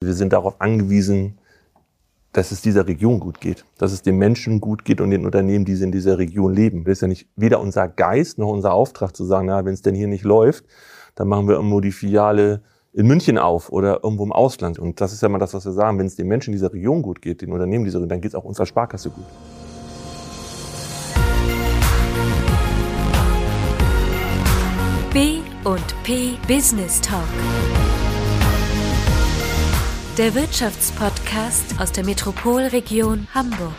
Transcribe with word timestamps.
Wir 0.00 0.14
sind 0.14 0.32
darauf 0.32 0.60
angewiesen, 0.60 1.38
dass 2.32 2.52
es 2.52 2.62
dieser 2.62 2.86
Region 2.86 3.18
gut 3.18 3.40
geht, 3.40 3.64
dass 3.78 3.90
es 3.90 4.00
den 4.00 4.16
Menschen 4.16 4.60
gut 4.60 4.84
geht 4.84 5.00
und 5.00 5.10
den 5.10 5.24
Unternehmen, 5.24 5.64
die 5.64 5.72
in 5.72 5.90
dieser 5.90 6.18
Region 6.18 6.54
leben. 6.54 6.84
Das 6.84 6.92
ist 6.92 7.00
ja 7.00 7.08
nicht 7.08 7.28
weder 7.34 7.58
unser 7.60 7.88
Geist 7.88 8.38
noch 8.38 8.48
unser 8.48 8.72
Auftrag 8.72 9.16
zu 9.16 9.24
sagen, 9.24 9.46
na, 9.46 9.64
wenn 9.64 9.74
es 9.74 9.82
denn 9.82 9.96
hier 9.96 10.06
nicht 10.06 10.22
läuft, 10.22 10.64
dann 11.16 11.26
machen 11.26 11.48
wir 11.48 11.56
irgendwo 11.56 11.80
die 11.80 11.90
Filiale 11.90 12.62
in 12.92 13.08
München 13.08 13.38
auf 13.38 13.72
oder 13.72 14.04
irgendwo 14.04 14.22
im 14.22 14.30
Ausland. 14.30 14.78
Und 14.78 15.00
das 15.00 15.12
ist 15.12 15.20
ja 15.20 15.28
mal 15.28 15.38
das, 15.38 15.52
was 15.52 15.64
wir 15.64 15.72
sagen. 15.72 15.98
Wenn 15.98 16.06
es 16.06 16.14
den 16.14 16.28
Menschen 16.28 16.52
dieser 16.52 16.72
Region 16.72 17.02
gut 17.02 17.20
geht, 17.20 17.42
den 17.42 17.50
Unternehmen 17.50 17.84
dieser 17.84 17.98
Region, 17.98 18.08
dann 18.08 18.20
geht 18.20 18.30
es 18.30 18.34
auch 18.36 18.44
unserer 18.44 18.66
Sparkasse 18.66 19.10
gut. 19.10 19.24
B 25.12 25.40
und 25.64 26.02
P 26.04 26.34
Business 26.46 27.00
Talk. 27.00 27.24
Der 30.18 30.34
Wirtschaftspodcast 30.34 31.78
aus 31.78 31.92
der 31.92 32.04
Metropolregion 32.04 33.28
Hamburg. 33.34 33.72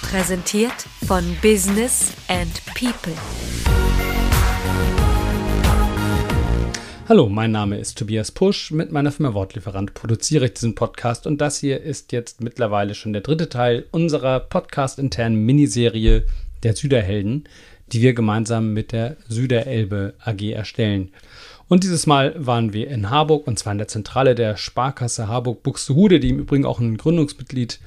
Präsentiert 0.00 0.86
von 1.04 1.24
Business 1.42 2.12
and 2.28 2.52
People. 2.66 3.14
Hallo, 7.08 7.28
mein 7.28 7.50
Name 7.50 7.78
ist 7.78 7.98
Tobias 7.98 8.30
Pusch. 8.30 8.70
Mit 8.70 8.92
meiner 8.92 9.10
Firma 9.10 9.34
Wortlieferant 9.34 9.92
produziere 9.92 10.44
ich 10.44 10.52
diesen 10.52 10.76
Podcast 10.76 11.26
und 11.26 11.40
das 11.40 11.58
hier 11.58 11.82
ist 11.82 12.12
jetzt 12.12 12.40
mittlerweile 12.40 12.94
schon 12.94 13.12
der 13.12 13.22
dritte 13.22 13.48
Teil 13.48 13.86
unserer 13.90 14.38
podcast-internen 14.38 15.44
Miniserie 15.44 16.26
der 16.62 16.76
Süderhelden, 16.76 17.48
die 17.88 18.02
wir 18.02 18.14
gemeinsam 18.14 18.72
mit 18.72 18.92
der 18.92 19.16
Süderelbe 19.28 20.14
AG 20.24 20.52
erstellen. 20.52 21.10
Und 21.72 21.84
dieses 21.84 22.06
Mal 22.06 22.34
waren 22.36 22.74
wir 22.74 22.88
in 22.88 23.08
Harburg 23.08 23.46
und 23.46 23.58
zwar 23.58 23.72
in 23.72 23.78
der 23.78 23.88
Zentrale 23.88 24.34
der 24.34 24.58
Sparkasse 24.58 25.26
Harburg-Buxtehude, 25.26 26.20
die 26.20 26.28
im 26.28 26.40
Übrigen 26.40 26.66
auch 26.66 26.80
ein 26.80 26.98
Gründungsmitglied 26.98 27.80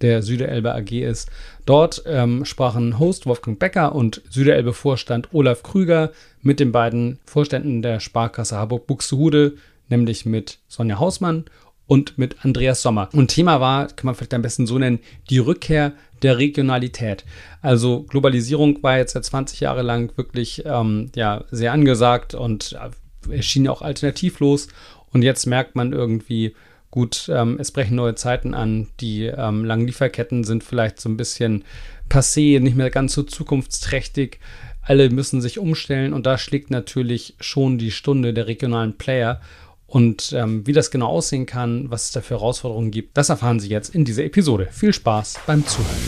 der 0.00 0.22
Süderelbe 0.22 0.72
AG 0.72 0.92
ist. 0.92 1.28
Dort 1.66 2.04
ähm, 2.06 2.44
sprachen 2.44 3.00
Host 3.00 3.26
Wolfgang 3.26 3.58
Becker 3.58 3.96
und 3.96 4.22
Süderelbe-Vorstand 4.30 5.30
Olaf 5.34 5.64
Krüger 5.64 6.12
mit 6.40 6.60
den 6.60 6.70
beiden 6.70 7.18
Vorständen 7.24 7.82
der 7.82 7.98
Sparkasse 7.98 8.56
Harburg-Buxtehude, 8.58 9.54
nämlich 9.88 10.24
mit 10.24 10.58
Sonja 10.68 11.00
Hausmann 11.00 11.46
und 11.88 12.18
mit 12.18 12.44
Andreas 12.44 12.80
Sommer. 12.80 13.08
Und 13.12 13.32
Thema 13.32 13.60
war, 13.60 13.88
kann 13.88 14.06
man 14.06 14.14
vielleicht 14.14 14.34
am 14.34 14.42
besten 14.42 14.68
so 14.68 14.78
nennen, 14.78 15.00
die 15.30 15.38
Rückkehr 15.38 15.94
der 16.22 16.38
Regionalität. 16.38 17.24
Also 17.60 18.04
Globalisierung 18.04 18.80
war 18.84 18.98
jetzt 18.98 19.14
seit 19.14 19.24
20 19.24 19.58
Jahre 19.58 19.82
lang 19.82 20.16
wirklich 20.16 20.62
ähm, 20.64 21.10
ja, 21.16 21.42
sehr 21.50 21.72
angesagt 21.72 22.36
und 22.36 22.78
äh, 22.80 22.90
erschien 23.30 23.68
auch 23.68 23.82
alternativlos. 23.82 24.68
Und 25.12 25.22
jetzt 25.22 25.46
merkt 25.46 25.76
man 25.76 25.92
irgendwie, 25.92 26.54
gut, 26.90 27.30
ähm, 27.32 27.58
es 27.60 27.70
brechen 27.70 27.96
neue 27.96 28.14
Zeiten 28.14 28.54
an. 28.54 28.88
Die 29.00 29.24
ähm, 29.24 29.64
langen 29.64 29.86
Lieferketten 29.86 30.44
sind 30.44 30.64
vielleicht 30.64 31.00
so 31.00 31.08
ein 31.08 31.16
bisschen 31.16 31.64
passé, 32.08 32.60
nicht 32.60 32.76
mehr 32.76 32.90
ganz 32.90 33.14
so 33.14 33.22
zukunftsträchtig. 33.22 34.38
Alle 34.82 35.10
müssen 35.10 35.40
sich 35.40 35.58
umstellen 35.58 36.12
und 36.12 36.26
da 36.26 36.38
schlägt 36.38 36.70
natürlich 36.70 37.34
schon 37.40 37.78
die 37.78 37.90
Stunde 37.90 38.34
der 38.34 38.46
regionalen 38.46 38.98
Player. 38.98 39.40
Und 39.86 40.32
ähm, 40.32 40.66
wie 40.66 40.72
das 40.72 40.90
genau 40.90 41.08
aussehen 41.08 41.44
kann, 41.44 41.90
was 41.90 42.06
es 42.06 42.12
da 42.12 42.22
für 42.22 42.36
Herausforderungen 42.36 42.90
gibt, 42.90 43.16
das 43.16 43.28
erfahren 43.28 43.60
Sie 43.60 43.68
jetzt 43.68 43.94
in 43.94 44.06
dieser 44.06 44.24
Episode. 44.24 44.68
Viel 44.70 44.94
Spaß 44.94 45.40
beim 45.46 45.66
Zuhören. 45.66 45.98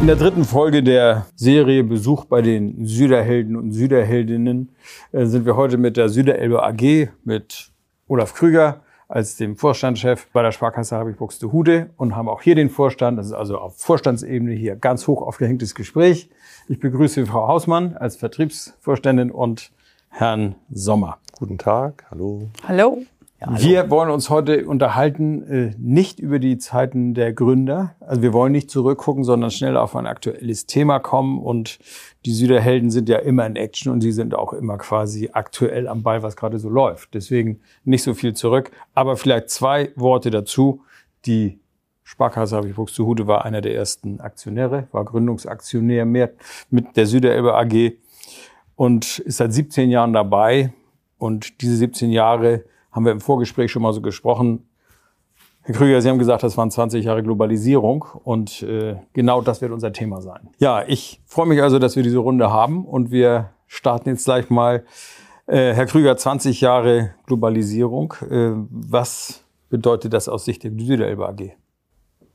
In 0.00 0.06
der 0.06 0.14
dritten 0.14 0.44
Folge 0.44 0.84
der 0.84 1.26
Serie 1.34 1.82
Besuch 1.82 2.24
bei 2.24 2.40
den 2.40 2.86
Süderhelden 2.86 3.56
und 3.56 3.72
Süderheldinnen 3.72 4.70
äh, 5.10 5.26
sind 5.26 5.44
wir 5.44 5.56
heute 5.56 5.76
mit 5.76 5.96
der 5.96 6.08
Süderelbe 6.08 6.62
AG, 6.62 7.08
mit 7.24 7.72
Olaf 8.06 8.32
Krüger 8.32 8.80
als 9.08 9.36
dem 9.36 9.56
Vorstandschef 9.56 10.28
bei 10.32 10.42
der 10.42 10.52
Sparkasse 10.52 10.94
Harburg-Buxtehude 10.96 11.90
und 11.96 12.14
haben 12.14 12.28
auch 12.28 12.42
hier 12.42 12.54
den 12.54 12.70
Vorstand. 12.70 13.18
Das 13.18 13.26
ist 13.26 13.32
also 13.32 13.58
auf 13.58 13.76
Vorstandsebene 13.78 14.52
hier 14.52 14.76
ganz 14.76 15.08
hoch 15.08 15.20
aufgehängtes 15.20 15.74
Gespräch. 15.74 16.30
Ich 16.68 16.78
begrüße 16.78 17.26
Frau 17.26 17.48
Hausmann 17.48 17.96
als 17.96 18.14
Vertriebsvorständin 18.16 19.32
und 19.32 19.72
Herrn 20.10 20.54
Sommer. 20.70 21.18
Guten 21.38 21.58
Tag, 21.58 22.04
hallo. 22.10 22.48
Hallo. 22.68 23.02
Ja, 23.40 23.60
wir 23.60 23.90
wollen 23.90 24.10
uns 24.10 24.30
heute 24.30 24.66
unterhalten, 24.66 25.42
äh, 25.44 25.74
nicht 25.78 26.18
über 26.18 26.40
die 26.40 26.58
Zeiten 26.58 27.14
der 27.14 27.32
Gründer. 27.32 27.94
Also 28.00 28.20
wir 28.20 28.32
wollen 28.32 28.50
nicht 28.50 28.68
zurückgucken, 28.68 29.22
sondern 29.22 29.52
schnell 29.52 29.76
auf 29.76 29.94
ein 29.94 30.08
aktuelles 30.08 30.66
Thema 30.66 30.98
kommen. 30.98 31.38
Und 31.38 31.78
die 32.24 32.32
Süderhelden 32.32 32.90
sind 32.90 33.08
ja 33.08 33.18
immer 33.18 33.46
in 33.46 33.54
Action 33.54 33.92
und 33.92 34.00
sie 34.00 34.10
sind 34.10 34.34
auch 34.34 34.52
immer 34.52 34.76
quasi 34.78 35.30
aktuell 35.32 35.86
am 35.86 36.02
Ball, 36.02 36.24
was 36.24 36.34
gerade 36.34 36.58
so 36.58 36.68
läuft. 36.68 37.14
Deswegen 37.14 37.60
nicht 37.84 38.02
so 38.02 38.12
viel 38.14 38.34
zurück. 38.34 38.72
Aber 38.94 39.16
vielleicht 39.16 39.50
zwei 39.50 39.92
Worte 39.94 40.30
dazu. 40.30 40.82
Die 41.24 41.60
Sparkasse 42.02 42.56
habe 42.56 42.68
ich 42.68 42.74
Buxtehude 42.74 43.28
war 43.28 43.44
einer 43.44 43.60
der 43.60 43.74
ersten 43.74 44.18
Aktionäre, 44.18 44.88
war 44.90 45.04
Gründungsaktionär 45.04 46.06
mehr 46.06 46.30
mit 46.70 46.96
der 46.96 47.06
Süderelbe 47.06 47.54
AG 47.54 47.98
und 48.74 49.20
ist 49.20 49.36
seit 49.36 49.52
17 49.52 49.90
Jahren 49.90 50.12
dabei. 50.12 50.72
Und 51.18 51.60
diese 51.60 51.76
17 51.76 52.10
Jahre 52.10 52.64
haben 52.92 53.04
wir 53.04 53.12
im 53.12 53.20
Vorgespräch 53.20 53.70
schon 53.70 53.82
mal 53.82 53.92
so 53.92 54.00
gesprochen. 54.00 54.68
Herr 55.62 55.74
Krüger, 55.74 56.00
Sie 56.00 56.08
haben 56.08 56.18
gesagt, 56.18 56.42
das 56.42 56.56
waren 56.56 56.70
20 56.70 57.04
Jahre 57.04 57.22
Globalisierung 57.22 58.06
und 58.24 58.62
äh, 58.62 58.96
genau 59.12 59.42
das 59.42 59.60
wird 59.60 59.72
unser 59.72 59.92
Thema 59.92 60.22
sein. 60.22 60.48
Ja, 60.58 60.82
ich 60.86 61.20
freue 61.26 61.46
mich 61.46 61.60
also, 61.60 61.78
dass 61.78 61.94
wir 61.94 62.02
diese 62.02 62.18
Runde 62.18 62.50
haben 62.50 62.86
und 62.86 63.10
wir 63.10 63.50
starten 63.66 64.08
jetzt 64.08 64.24
gleich 64.24 64.48
mal. 64.48 64.84
Äh, 65.46 65.74
Herr 65.74 65.86
Krüger, 65.86 66.16
20 66.16 66.60
Jahre 66.60 67.14
Globalisierung. 67.26 68.14
Äh, 68.30 68.52
was 68.70 69.44
bedeutet 69.68 70.12
das 70.12 70.28
aus 70.28 70.44
Sicht 70.44 70.64
der 70.64 70.70
Süderelbe 70.70 71.28
AG? 71.28 71.52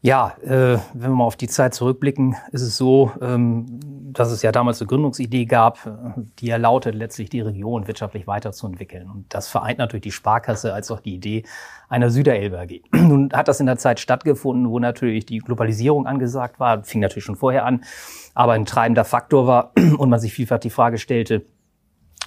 Ja, 0.06 0.36
äh, 0.44 0.80
wenn 0.94 1.12
wir 1.12 1.16
mal 1.16 1.24
auf 1.24 1.38
die 1.38 1.48
Zeit 1.48 1.74
zurückblicken, 1.74 2.36
ist 2.52 2.62
es 2.62 2.76
so, 2.76 3.14
ähm, 3.22 3.80
dass 4.12 4.32
es 4.32 4.42
ja 4.42 4.52
damals 4.52 4.82
eine 4.82 4.88
Gründungsidee 4.90 5.46
gab, 5.46 5.86
äh, 5.86 5.92
die 6.40 6.48
ja 6.48 6.58
lautet, 6.58 6.94
letztlich 6.94 7.30
die 7.30 7.40
Region 7.40 7.88
wirtschaftlich 7.88 8.28
weiterzuentwickeln. 8.28 9.10
Und 9.10 9.34
das 9.34 9.48
vereint 9.48 9.80
natürlich 9.80 10.04
die 10.04 10.12
Sparkasse 10.12 10.74
als 10.74 10.92
auch 10.92 11.00
die 11.00 11.16
Idee 11.16 11.44
einer 11.88 12.10
Süderelbe 12.10 12.60
AG. 12.60 12.82
Nun 12.92 13.30
hat 13.32 13.48
das 13.48 13.62
in 13.62 13.66
der 13.66 13.78
Zeit 13.78 14.02
stattgefunden, 14.02 14.70
wo 14.70 14.78
natürlich 14.78 15.26
die 15.26 15.38
Globalisierung 15.38 16.06
angesagt 16.06 16.60
war, 16.60 16.84
fing 16.84 17.00
natürlich 17.00 17.24
schon 17.24 17.38
vorher 17.38 17.66
an, 17.66 17.86
aber 18.34 18.52
ein 18.52 18.66
treibender 18.66 19.06
Faktor 19.06 19.48
war 19.48 19.72
und 19.98 20.10
man 20.10 20.20
sich 20.20 20.34
vielfach 20.34 20.60
die 20.60 20.70
Frage 20.70 20.98
stellte, 20.98 21.46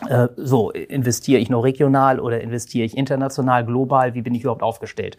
äh, 0.09 0.29
so, 0.37 0.71
investiere 0.71 1.41
ich 1.41 1.51
nur 1.51 1.63
regional 1.63 2.21
oder 2.21 2.41
investiere 2.41 2.87
ich 2.87 2.97
international, 2.97 3.67
global, 3.67 4.15
wie 4.15 4.23
bin 4.23 4.35
ich 4.35 4.45
überhaupt 4.45 4.63
aufgestellt? 4.63 5.19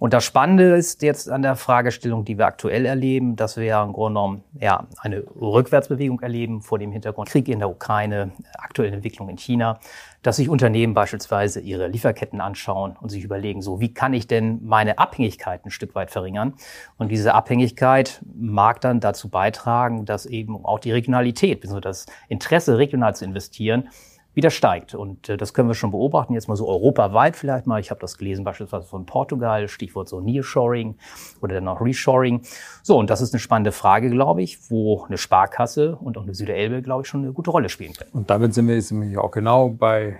Und 0.00 0.12
das 0.12 0.24
Spannende 0.24 0.74
ist 0.74 1.02
jetzt 1.02 1.30
an 1.30 1.42
der 1.42 1.54
Fragestellung, 1.54 2.24
die 2.24 2.36
wir 2.36 2.46
aktuell 2.46 2.84
erleben, 2.84 3.36
dass 3.36 3.56
wir 3.56 3.80
im 3.80 3.92
Grunde 3.92 4.18
genommen 4.18 4.44
ja, 4.60 4.86
eine 4.98 5.22
Rückwärtsbewegung 5.40 6.20
erleben 6.20 6.62
vor 6.62 6.78
dem 6.78 6.90
Hintergrund 6.90 7.28
Krieg 7.28 7.48
in 7.48 7.60
der 7.60 7.70
Ukraine, 7.70 8.32
aktuelle 8.58 8.92
Entwicklung 8.92 9.28
in 9.28 9.38
China, 9.38 9.78
dass 10.22 10.36
sich 10.36 10.48
Unternehmen 10.48 10.94
beispielsweise 10.94 11.60
ihre 11.60 11.86
Lieferketten 11.86 12.40
anschauen 12.40 12.96
und 13.00 13.10
sich 13.10 13.22
überlegen, 13.22 13.62
so 13.62 13.80
wie 13.80 13.94
kann 13.94 14.14
ich 14.14 14.26
denn 14.26 14.60
meine 14.64 14.98
Abhängigkeit 14.98 15.64
ein 15.64 15.70
Stück 15.70 15.94
weit 15.94 16.10
verringern? 16.10 16.54
Und 16.98 17.10
diese 17.10 17.34
Abhängigkeit 17.34 18.20
mag 18.34 18.80
dann 18.80 19.00
dazu 19.00 19.28
beitragen, 19.28 20.06
dass 20.06 20.26
eben 20.26 20.64
auch 20.64 20.80
die 20.80 20.92
Regionalität, 20.92 21.60
beziehungsweise 21.60 22.06
das 22.06 22.06
Interesse 22.28 22.78
regional 22.78 23.14
zu 23.14 23.24
investieren, 23.24 23.88
wieder 24.34 24.50
steigt. 24.50 24.94
Und 24.94 25.28
äh, 25.28 25.36
das 25.36 25.54
können 25.54 25.68
wir 25.68 25.74
schon 25.74 25.90
beobachten, 25.90 26.34
jetzt 26.34 26.48
mal 26.48 26.56
so 26.56 26.68
europaweit 26.68 27.36
vielleicht 27.36 27.66
mal. 27.66 27.80
Ich 27.80 27.90
habe 27.90 28.00
das 28.00 28.18
gelesen 28.18 28.44
beispielsweise 28.44 28.86
von 28.86 29.06
Portugal, 29.06 29.68
Stichwort 29.68 30.08
so 30.08 30.20
Nearshoring 30.20 30.96
oder 31.40 31.54
dann 31.54 31.68
auch 31.68 31.80
Reshoring. 31.80 32.42
So, 32.82 32.98
und 32.98 33.10
das 33.10 33.20
ist 33.20 33.32
eine 33.32 33.40
spannende 33.40 33.72
Frage, 33.72 34.10
glaube 34.10 34.42
ich, 34.42 34.70
wo 34.70 35.04
eine 35.04 35.18
Sparkasse 35.18 35.96
und 35.96 36.18
auch 36.18 36.22
eine 36.22 36.34
Süderelbe, 36.34 36.82
glaube 36.82 37.02
ich, 37.02 37.08
schon 37.08 37.22
eine 37.22 37.32
gute 37.32 37.50
Rolle 37.50 37.68
spielen 37.68 37.92
können. 37.94 38.10
Und 38.12 38.30
damit 38.30 38.54
sind 38.54 38.68
wir 38.68 38.74
jetzt 38.74 38.90
nämlich 38.90 39.16
auch 39.18 39.30
genau 39.30 39.68
bei 39.70 40.16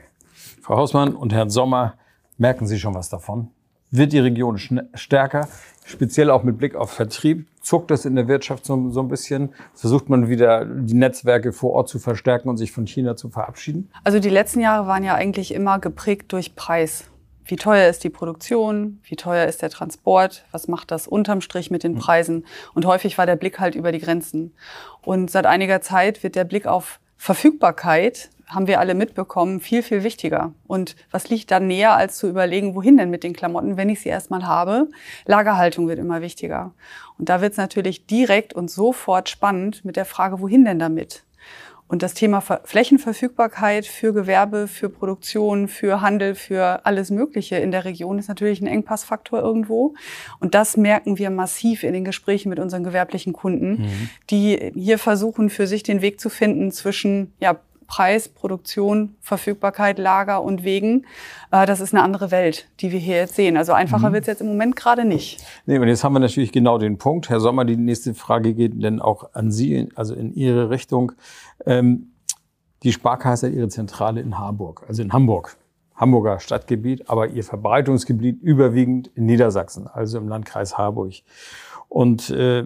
Frau 0.62 0.76
Hausmann 0.76 1.14
und 1.14 1.32
Herrn 1.32 1.50
Sommer. 1.50 1.94
Merken 2.38 2.66
Sie 2.66 2.78
schon 2.78 2.94
was 2.94 3.08
davon? 3.08 3.50
Wird 3.96 4.12
die 4.12 4.18
Region 4.18 4.58
stärker? 4.94 5.48
speziell 5.84 6.30
auch 6.30 6.42
mit 6.42 6.58
Blick 6.58 6.74
auf 6.74 6.90
Vertrieb, 6.90 7.46
zuckt 7.60 7.92
es 7.92 8.04
in 8.04 8.16
der 8.16 8.26
Wirtschaft 8.26 8.64
so, 8.64 8.90
so, 8.90 9.00
ein 9.00 9.08
bisschen? 9.08 9.52
Versucht 9.74 10.08
man 10.08 10.28
wieder 10.28 10.64
die 10.64 10.94
Netzwerke 10.94 11.52
vor 11.52 11.74
Ort 11.74 11.88
zu 11.88 12.00
verstärken 12.00 12.48
und 12.48 12.56
sich 12.56 12.72
von 12.72 12.86
China 12.86 13.14
zu 13.14 13.28
verabschieden? 13.28 13.90
Also 14.02 14.18
die 14.18 14.30
letzten 14.30 14.60
Jahre 14.60 14.88
waren 14.88 15.04
ja 15.04 15.14
eigentlich 15.14 15.54
immer 15.54 15.78
geprägt 15.78 16.32
durch 16.32 16.56
Preis. 16.56 17.04
Wie 17.44 17.56
teuer 17.56 17.88
ist 17.88 18.02
die 18.02 18.10
Produktion? 18.10 18.98
Wie 19.04 19.14
teuer 19.14 19.46
ist 19.46 19.62
der 19.62 19.70
Transport? 19.70 20.44
Was 20.50 20.66
macht 20.66 20.90
das 20.90 21.06
unterm 21.06 21.40
Strich 21.40 21.70
mit 21.70 21.84
den 21.84 21.92
hm. 21.92 22.00
Preisen? 22.00 22.46
Und 22.74 22.86
häufig 22.86 23.16
war 23.16 23.26
der 23.26 23.36
Blick 23.36 23.60
halt 23.60 23.76
über 23.76 23.92
die 23.92 24.00
Grenzen. 24.00 24.54
Und 25.02 25.30
seit 25.30 25.46
einiger 25.46 25.82
Zeit 25.82 26.22
wird 26.22 26.34
der 26.34 26.44
Blick 26.44 26.66
auf 26.66 26.98
Verfügbarkeit 27.16 28.30
haben 28.46 28.66
wir 28.66 28.80
alle 28.80 28.94
mitbekommen, 28.94 29.60
viel, 29.60 29.82
viel 29.82 30.02
wichtiger. 30.02 30.52
Und 30.66 30.96
was 31.10 31.28
liegt 31.28 31.50
da 31.50 31.60
näher, 31.60 31.96
als 31.96 32.18
zu 32.18 32.28
überlegen, 32.28 32.74
wohin 32.74 32.96
denn 32.96 33.10
mit 33.10 33.24
den 33.24 33.32
Klamotten, 33.32 33.76
wenn 33.76 33.88
ich 33.88 34.00
sie 34.00 34.08
erstmal 34.08 34.46
habe? 34.46 34.88
Lagerhaltung 35.26 35.88
wird 35.88 35.98
immer 35.98 36.20
wichtiger. 36.20 36.72
Und 37.18 37.28
da 37.28 37.40
wird 37.40 37.52
es 37.52 37.58
natürlich 37.58 38.06
direkt 38.06 38.54
und 38.54 38.70
sofort 38.70 39.28
spannend 39.28 39.84
mit 39.84 39.96
der 39.96 40.04
Frage, 40.04 40.40
wohin 40.40 40.64
denn 40.64 40.78
damit? 40.78 41.24
Und 41.86 42.02
das 42.02 42.14
Thema 42.14 42.40
Flächenverfügbarkeit 42.40 43.86
für 43.86 44.14
Gewerbe, 44.14 44.68
für 44.68 44.88
Produktion, 44.88 45.68
für 45.68 46.00
Handel, 46.00 46.34
für 46.34 46.84
alles 46.86 47.10
Mögliche 47.10 47.56
in 47.56 47.70
der 47.70 47.84
Region 47.84 48.18
ist 48.18 48.28
natürlich 48.28 48.62
ein 48.62 48.66
Engpassfaktor 48.66 49.40
irgendwo. 49.40 49.94
Und 50.40 50.54
das 50.54 50.78
merken 50.78 51.18
wir 51.18 51.28
massiv 51.28 51.84
in 51.84 51.92
den 51.92 52.04
Gesprächen 52.04 52.48
mit 52.48 52.58
unseren 52.58 52.84
gewerblichen 52.84 53.34
Kunden, 53.34 53.82
mhm. 53.82 54.10
die 54.30 54.72
hier 54.74 54.98
versuchen, 54.98 55.50
für 55.50 55.66
sich 55.66 55.82
den 55.82 56.00
Weg 56.00 56.20
zu 56.20 56.30
finden 56.30 56.72
zwischen 56.72 57.34
ja, 57.38 57.60
Preis, 57.86 58.28
Produktion, 58.28 59.16
Verfügbarkeit, 59.20 59.98
Lager 59.98 60.42
und 60.42 60.64
Wegen. 60.64 61.06
Äh, 61.50 61.66
das 61.66 61.80
ist 61.80 61.94
eine 61.94 62.02
andere 62.02 62.30
Welt, 62.30 62.68
die 62.80 62.92
wir 62.92 62.98
hier 62.98 63.16
jetzt 63.16 63.34
sehen. 63.34 63.56
Also 63.56 63.72
einfacher 63.72 64.10
mhm. 64.10 64.14
wird 64.14 64.22
es 64.22 64.28
jetzt 64.28 64.40
im 64.40 64.48
Moment 64.48 64.76
gerade 64.76 65.04
nicht. 65.04 65.44
Nee, 65.66 65.78
und 65.78 65.88
jetzt 65.88 66.04
haben 66.04 66.12
wir 66.12 66.20
natürlich 66.20 66.52
genau 66.52 66.78
den 66.78 66.98
Punkt. 66.98 67.30
Herr 67.30 67.40
Sommer, 67.40 67.64
die 67.64 67.76
nächste 67.76 68.14
Frage 68.14 68.54
geht 68.54 68.82
denn 68.82 69.00
auch 69.00 69.34
an 69.34 69.50
Sie, 69.50 69.88
also 69.94 70.14
in 70.14 70.34
Ihre 70.34 70.70
Richtung. 70.70 71.12
Ähm, 71.66 72.10
die 72.84 72.92
Sparkasse 72.92 73.46
hat 73.46 73.54
ihre 73.54 73.68
Zentrale 73.68 74.20
in 74.20 74.38
Harburg, 74.38 74.84
also 74.86 75.02
in 75.02 75.12
Hamburg. 75.12 75.56
Hamburger 75.94 76.40
Stadtgebiet, 76.40 77.08
aber 77.08 77.28
ihr 77.28 77.44
Verbreitungsgebiet 77.44 78.42
überwiegend 78.42 79.10
in 79.14 79.26
Niedersachsen, 79.26 79.86
also 79.86 80.18
im 80.18 80.28
Landkreis 80.28 80.76
Harburg. 80.76 81.14
Und 81.88 82.30
äh, 82.30 82.64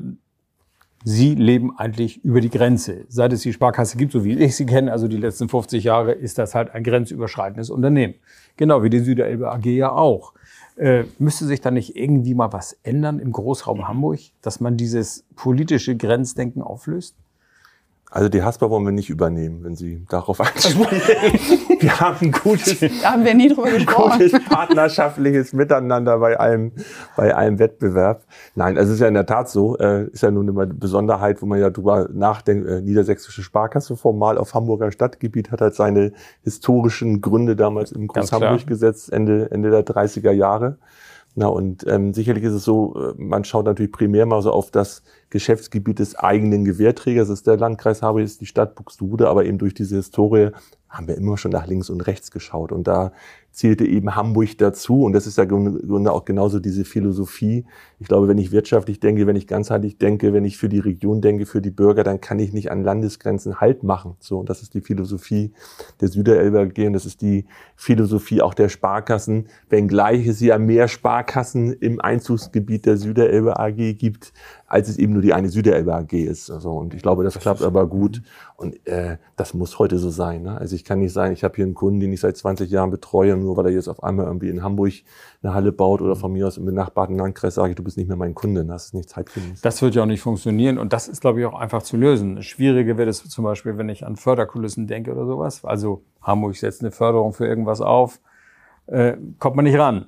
Sie 1.04 1.34
leben 1.34 1.78
eigentlich 1.78 2.24
über 2.24 2.40
die 2.40 2.50
Grenze. 2.50 3.04
Seit 3.08 3.32
es 3.32 3.42
die 3.42 3.52
Sparkasse 3.52 3.96
gibt, 3.96 4.12
so 4.12 4.24
wie 4.24 4.36
ich 4.38 4.56
sie 4.56 4.66
kenne, 4.66 4.90
also 4.90 5.06
die 5.06 5.16
letzten 5.16 5.48
50 5.48 5.84
Jahre, 5.84 6.12
ist 6.12 6.38
das 6.38 6.54
halt 6.54 6.74
ein 6.74 6.82
grenzüberschreitendes 6.82 7.70
Unternehmen. 7.70 8.14
Genau 8.56 8.82
wie 8.82 8.90
die 8.90 8.98
Süderelbe 8.98 9.50
AG 9.50 9.66
ja 9.66 9.92
auch. 9.92 10.34
Äh, 10.76 11.04
müsste 11.18 11.46
sich 11.46 11.60
da 11.60 11.70
nicht 11.70 11.96
irgendwie 11.96 12.34
mal 12.34 12.52
was 12.52 12.78
ändern 12.82 13.20
im 13.20 13.32
Großraum 13.32 13.88
Hamburg, 13.88 14.20
dass 14.42 14.60
man 14.60 14.76
dieses 14.76 15.24
politische 15.34 15.96
Grenzdenken 15.96 16.62
auflöst? 16.62 17.14
Also 18.10 18.30
die 18.30 18.42
Hasper 18.42 18.70
wollen 18.70 18.84
wir 18.84 18.92
nicht 18.92 19.10
übernehmen, 19.10 19.64
wenn 19.64 19.76
Sie 19.76 20.04
darauf 20.08 20.40
ansprechen. 20.40 21.80
wir 21.80 22.00
haben 22.00 22.16
ein 22.20 22.32
gutes, 22.32 22.80
da 22.80 23.12
haben 23.12 23.24
wir 23.24 23.34
nie 23.34 23.48
drüber 23.48 23.70
gesprochen. 23.70 24.18
gutes 24.18 24.44
partnerschaftliches 24.48 25.52
Miteinander 25.52 26.18
bei 26.18 26.40
einem, 26.40 26.72
bei 27.16 27.36
einem 27.36 27.58
Wettbewerb. 27.58 28.24
Nein, 28.54 28.78
also 28.78 28.90
es 28.90 28.94
ist 28.94 29.00
ja 29.00 29.08
in 29.08 29.14
der 29.14 29.26
Tat 29.26 29.50
so, 29.50 29.76
äh, 29.76 30.06
ist 30.06 30.22
ja 30.22 30.30
nun 30.30 30.48
immer 30.48 30.62
eine 30.62 30.74
Besonderheit, 30.74 31.42
wo 31.42 31.46
man 31.46 31.60
ja 31.60 31.68
drüber 31.68 32.08
nachdenkt, 32.10 32.66
äh, 32.66 32.80
Niedersächsische 32.80 33.42
Sparkasse 33.42 33.96
formal 33.96 34.38
auf 34.38 34.54
Hamburger 34.54 34.90
Stadtgebiet 34.90 35.52
hat 35.52 35.60
halt 35.60 35.74
seine 35.74 36.12
historischen 36.42 37.20
Gründe 37.20 37.56
damals 37.56 37.92
im 37.92 38.06
Groß-Hamburg-Gesetz 38.06 39.10
Ende, 39.10 39.50
Ende 39.50 39.70
der 39.70 39.84
30er 39.84 40.32
Jahre. 40.32 40.78
Na, 41.34 41.46
und 41.46 41.86
ähm, 41.86 42.14
sicherlich 42.14 42.42
ist 42.42 42.54
es 42.54 42.64
so, 42.64 42.96
äh, 42.96 43.14
man 43.16 43.44
schaut 43.44 43.66
natürlich 43.66 43.92
primär 43.92 44.26
mal 44.26 44.42
so 44.42 44.50
auf 44.50 44.72
das 44.72 45.04
Geschäftsgebiet 45.30 45.98
des 45.98 46.14
eigenen 46.14 46.64
Gewährträgers. 46.64 47.28
Das 47.28 47.40
ist 47.40 47.46
der 47.46 47.56
Landkreis 47.56 48.02
Harburg, 48.02 48.24
ist 48.24 48.40
die 48.40 48.46
Stadt 48.46 48.74
Buxtehude, 48.74 49.28
aber 49.28 49.44
eben 49.44 49.58
durch 49.58 49.74
diese 49.74 49.96
Historie 49.96 50.50
haben 50.88 51.06
wir 51.06 51.16
immer 51.16 51.36
schon 51.36 51.50
nach 51.50 51.66
links 51.66 51.90
und 51.90 52.00
rechts 52.00 52.30
geschaut. 52.30 52.72
Und 52.72 52.88
da 52.88 53.12
zählte 53.50 53.84
eben 53.84 54.14
Hamburg 54.14 54.56
dazu. 54.58 55.02
Und 55.02 55.12
das 55.12 55.26
ist 55.26 55.36
ja 55.36 55.44
im 55.44 55.86
Grunde 55.86 56.12
auch 56.12 56.24
genauso 56.24 56.60
diese 56.60 56.84
Philosophie. 56.84 57.66
Ich 57.98 58.08
glaube, 58.08 58.28
wenn 58.28 58.38
ich 58.38 58.52
wirtschaftlich 58.52 59.00
denke, 59.00 59.26
wenn 59.26 59.36
ich 59.36 59.46
ganzheitlich 59.46 59.98
denke, 59.98 60.32
wenn 60.32 60.44
ich 60.44 60.56
für 60.56 60.68
die 60.68 60.78
Region 60.78 61.20
denke, 61.20 61.44
für 61.44 61.60
die 61.60 61.70
Bürger, 61.70 62.04
dann 62.04 62.20
kann 62.20 62.38
ich 62.38 62.52
nicht 62.52 62.70
an 62.70 62.84
Landesgrenzen 62.84 63.60
Halt 63.60 63.82
machen. 63.82 64.16
So, 64.20 64.38
und 64.38 64.48
das 64.48 64.62
ist 64.62 64.74
die 64.74 64.80
Philosophie 64.80 65.52
der 66.00 66.08
Süderelbe 66.08 66.60
AG 66.60 66.86
und 66.86 66.92
das 66.92 67.04
ist 67.04 67.20
die 67.20 67.46
Philosophie 67.76 68.40
auch 68.40 68.54
der 68.54 68.68
Sparkassen, 68.68 69.48
wenngleich 69.68 70.26
es 70.26 70.40
ja 70.40 70.56
mehr 70.58 70.88
Sparkassen 70.88 71.72
im 71.72 72.00
Einzugsgebiet 72.00 72.86
der 72.86 72.96
Süderelbe 72.96 73.58
AG 73.58 73.94
gibt, 73.94 74.32
als 74.68 74.88
es 74.88 74.98
eben 74.98 75.14
nur 75.14 75.22
die 75.22 75.32
eine 75.32 75.48
Süderelbe 75.48 75.94
AG 75.94 76.12
ist. 76.12 76.50
Also, 76.50 76.72
und 76.72 76.92
ich 76.92 77.00
glaube, 77.00 77.24
das, 77.24 77.34
das 77.34 77.42
klappt 77.42 77.62
aber 77.62 77.86
gut. 77.86 78.22
Und 78.56 78.86
äh, 78.86 79.16
das 79.36 79.54
muss 79.54 79.78
heute 79.78 79.98
so 79.98 80.10
sein. 80.10 80.42
Ne? 80.42 80.58
Also 80.58 80.76
ich 80.76 80.84
kann 80.84 80.98
nicht 80.98 81.12
sagen, 81.12 81.32
ich 81.32 81.42
habe 81.42 81.56
hier 81.56 81.64
einen 81.64 81.74
Kunden, 81.74 82.00
den 82.00 82.12
ich 82.12 82.20
seit 82.20 82.36
20 82.36 82.70
Jahren 82.70 82.90
betreue, 82.90 83.36
nur 83.36 83.56
weil 83.56 83.66
er 83.66 83.72
jetzt 83.72 83.88
auf 83.88 84.02
einmal 84.02 84.26
irgendwie 84.26 84.50
in 84.50 84.62
Hamburg 84.62 84.92
eine 85.42 85.54
Halle 85.54 85.72
baut 85.72 86.02
oder 86.02 86.16
von 86.16 86.32
mir 86.32 86.46
aus 86.46 86.58
im 86.58 86.66
benachbarten 86.66 87.16
Landkreis 87.16 87.54
sage 87.54 87.70
ich, 87.70 87.76
du 87.76 87.82
bist 87.82 87.96
nicht 87.96 88.08
mehr 88.08 88.16
mein 88.16 88.34
Kunde, 88.34 88.64
das 88.64 88.86
ist 88.86 88.94
nicht 88.94 89.08
zeitgemäß. 89.08 89.62
Das 89.62 89.80
wird 89.80 89.94
ja 89.94 90.02
auch 90.02 90.06
nicht 90.06 90.20
funktionieren 90.20 90.78
und 90.78 90.92
das 90.92 91.08
ist, 91.08 91.22
glaube 91.22 91.40
ich, 91.40 91.46
auch 91.46 91.58
einfach 91.58 91.82
zu 91.82 91.96
lösen. 91.96 92.42
Schwieriger 92.42 92.98
wird 92.98 93.08
es 93.08 93.26
zum 93.26 93.44
Beispiel, 93.44 93.78
wenn 93.78 93.88
ich 93.88 94.04
an 94.04 94.16
Förderkulissen 94.16 94.86
denke 94.86 95.12
oder 95.12 95.26
sowas. 95.26 95.64
Also 95.64 96.02
Hamburg 96.20 96.56
setzt 96.56 96.82
eine 96.82 96.90
Förderung 96.90 97.32
für 97.32 97.46
irgendwas 97.46 97.80
auf, 97.80 98.20
äh, 98.86 99.16
kommt 99.38 99.56
man 99.56 99.64
nicht 99.64 99.78
ran 99.78 100.06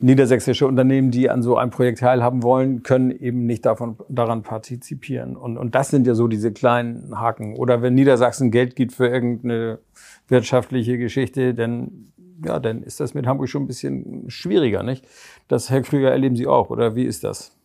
niedersächsische 0.00 0.66
Unternehmen, 0.66 1.10
die 1.10 1.28
an 1.28 1.42
so 1.42 1.56
einem 1.56 1.70
Projekt 1.70 1.98
teilhaben 1.98 2.42
wollen, 2.42 2.82
können 2.82 3.10
eben 3.10 3.46
nicht 3.46 3.66
davon, 3.66 3.96
daran 4.08 4.42
partizipieren. 4.42 5.36
Und, 5.36 5.58
und 5.58 5.74
das 5.74 5.90
sind 5.90 6.06
ja 6.06 6.14
so 6.14 6.28
diese 6.28 6.52
kleinen 6.52 7.18
Haken. 7.18 7.56
Oder 7.56 7.82
wenn 7.82 7.94
Niedersachsen 7.94 8.50
Geld 8.50 8.76
gibt 8.76 8.92
für 8.92 9.08
irgendeine 9.08 9.80
wirtschaftliche 10.28 10.98
Geschichte, 10.98 11.52
dann, 11.52 12.12
ja, 12.44 12.60
dann 12.60 12.82
ist 12.82 13.00
das 13.00 13.14
mit 13.14 13.26
Hamburg 13.26 13.48
schon 13.48 13.64
ein 13.64 13.66
bisschen 13.66 14.30
schwieriger, 14.30 14.84
nicht? 14.84 15.04
Das, 15.48 15.68
Herr 15.68 15.82
Krüger, 15.82 16.12
erleben 16.12 16.36
Sie 16.36 16.46
auch, 16.46 16.70
oder 16.70 16.94
wie 16.94 17.04
ist 17.04 17.24
das? 17.24 17.56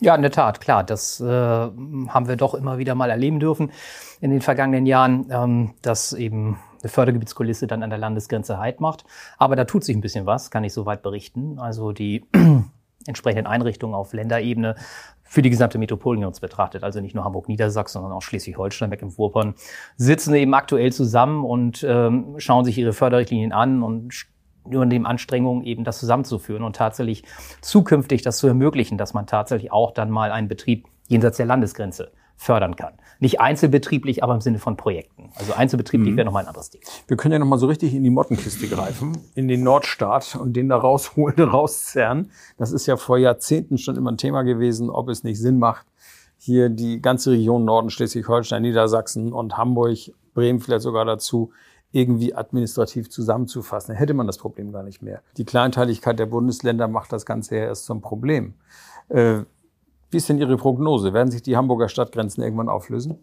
Ja, 0.00 0.14
in 0.14 0.22
der 0.22 0.32
Tat, 0.32 0.60
klar. 0.60 0.84
Das 0.84 1.20
äh, 1.20 1.24
haben 1.24 2.28
wir 2.28 2.36
doch 2.36 2.52
immer 2.54 2.76
wieder 2.76 2.94
mal 2.94 3.08
erleben 3.08 3.40
dürfen 3.40 3.70
in 4.20 4.30
den 4.30 4.42
vergangenen 4.42 4.84
Jahren, 4.84 5.26
ähm, 5.30 5.70
dass 5.80 6.12
eben 6.12 6.58
eine 6.84 6.90
Fördergebietskulisse 6.90 7.66
dann 7.66 7.82
an 7.82 7.90
der 7.90 7.98
Landesgrenze 7.98 8.58
Heid 8.58 8.80
macht. 8.80 9.04
Aber 9.38 9.56
da 9.56 9.64
tut 9.64 9.84
sich 9.84 9.96
ein 9.96 10.00
bisschen 10.00 10.26
was, 10.26 10.50
kann 10.50 10.64
ich 10.64 10.72
soweit 10.72 11.02
berichten. 11.02 11.58
Also 11.58 11.92
die 11.92 12.24
entsprechenden 13.06 13.46
Einrichtungen 13.46 13.94
auf 13.94 14.12
Länderebene 14.12 14.76
für 15.22 15.42
die 15.42 15.50
gesamte 15.50 15.78
Metropolregion 15.78 16.32
betrachtet, 16.40 16.84
also 16.84 17.00
nicht 17.00 17.14
nur 17.14 17.24
Hamburg-Niedersachsen, 17.24 18.00
sondern 18.00 18.12
auch 18.12 18.22
Schleswig-Holstein, 18.22 18.90
Mecklenburg-Vorpommern, 18.90 19.54
sitzen 19.96 20.34
eben 20.34 20.54
aktuell 20.54 20.92
zusammen 20.92 21.44
und 21.44 21.84
ähm, 21.88 22.34
schauen 22.38 22.64
sich 22.64 22.78
ihre 22.78 22.92
Förderrichtlinien 22.92 23.52
an 23.52 23.82
und 23.82 24.12
übernehmen 24.66 25.06
Anstrengungen, 25.06 25.64
eben 25.64 25.84
das 25.84 25.98
zusammenzuführen 25.98 26.62
und 26.62 26.76
tatsächlich 26.76 27.24
zukünftig 27.60 28.22
das 28.22 28.38
zu 28.38 28.46
ermöglichen, 28.46 28.96
dass 28.96 29.12
man 29.12 29.26
tatsächlich 29.26 29.72
auch 29.72 29.92
dann 29.92 30.10
mal 30.10 30.30
einen 30.30 30.48
Betrieb 30.48 30.86
jenseits 31.08 31.36
der 31.36 31.46
Landesgrenze 31.46 32.12
fördern 32.36 32.76
kann. 32.76 32.94
Nicht 33.20 33.40
einzelbetrieblich, 33.40 34.22
aber 34.22 34.34
im 34.34 34.40
Sinne 34.40 34.58
von 34.58 34.76
Projekten. 34.76 35.30
Also 35.36 35.54
einzelbetrieblich 35.54 36.12
mhm. 36.12 36.16
wäre 36.16 36.24
nochmal 36.26 36.44
ein 36.44 36.48
anderes 36.48 36.70
Ding. 36.70 36.82
Wir 37.06 37.16
können 37.16 37.32
ja 37.32 37.38
nochmal 37.38 37.58
so 37.58 37.66
richtig 37.66 37.94
in 37.94 38.02
die 38.02 38.10
Mottenkiste 38.10 38.68
greifen, 38.68 39.16
in 39.34 39.48
den 39.48 39.62
Nordstaat 39.62 40.36
und 40.36 40.54
den 40.54 40.68
da 40.68 40.76
rausholen, 40.76 41.40
rauszerren. 41.48 42.30
Das 42.58 42.72
ist 42.72 42.86
ja 42.86 42.96
vor 42.96 43.18
Jahrzehnten 43.18 43.78
schon 43.78 43.96
immer 43.96 44.12
ein 44.12 44.18
Thema 44.18 44.42
gewesen, 44.42 44.90
ob 44.90 45.08
es 45.08 45.24
nicht 45.24 45.40
Sinn 45.40 45.58
macht, 45.58 45.86
hier 46.36 46.68
die 46.68 47.00
ganze 47.00 47.30
Region 47.30 47.64
Norden, 47.64 47.88
Schleswig-Holstein, 47.88 48.62
Niedersachsen 48.62 49.32
und 49.32 49.56
Hamburg, 49.56 49.96
Bremen 50.34 50.60
vielleicht 50.60 50.82
sogar 50.82 51.04
dazu, 51.04 51.52
irgendwie 51.92 52.34
administrativ 52.34 53.08
zusammenzufassen. 53.08 53.92
Dann 53.92 53.98
hätte 53.98 54.14
man 54.14 54.26
das 54.26 54.36
Problem 54.36 54.72
gar 54.72 54.82
nicht 54.82 55.00
mehr. 55.00 55.22
Die 55.36 55.44
Kleinteiligkeit 55.44 56.18
der 56.18 56.26
Bundesländer 56.26 56.88
macht 56.88 57.12
das 57.12 57.24
Ganze 57.24 57.56
ja 57.56 57.62
erst 57.62 57.86
zum 57.86 58.00
Problem. 58.02 58.54
Äh, 59.08 59.42
wie 60.14 60.18
ist 60.18 60.28
denn 60.28 60.38
Ihre 60.38 60.56
Prognose? 60.56 61.12
Werden 61.12 61.30
sich 61.30 61.42
die 61.42 61.56
Hamburger 61.56 61.88
Stadtgrenzen 61.88 62.42
irgendwann 62.42 62.68
auflösen? 62.68 63.18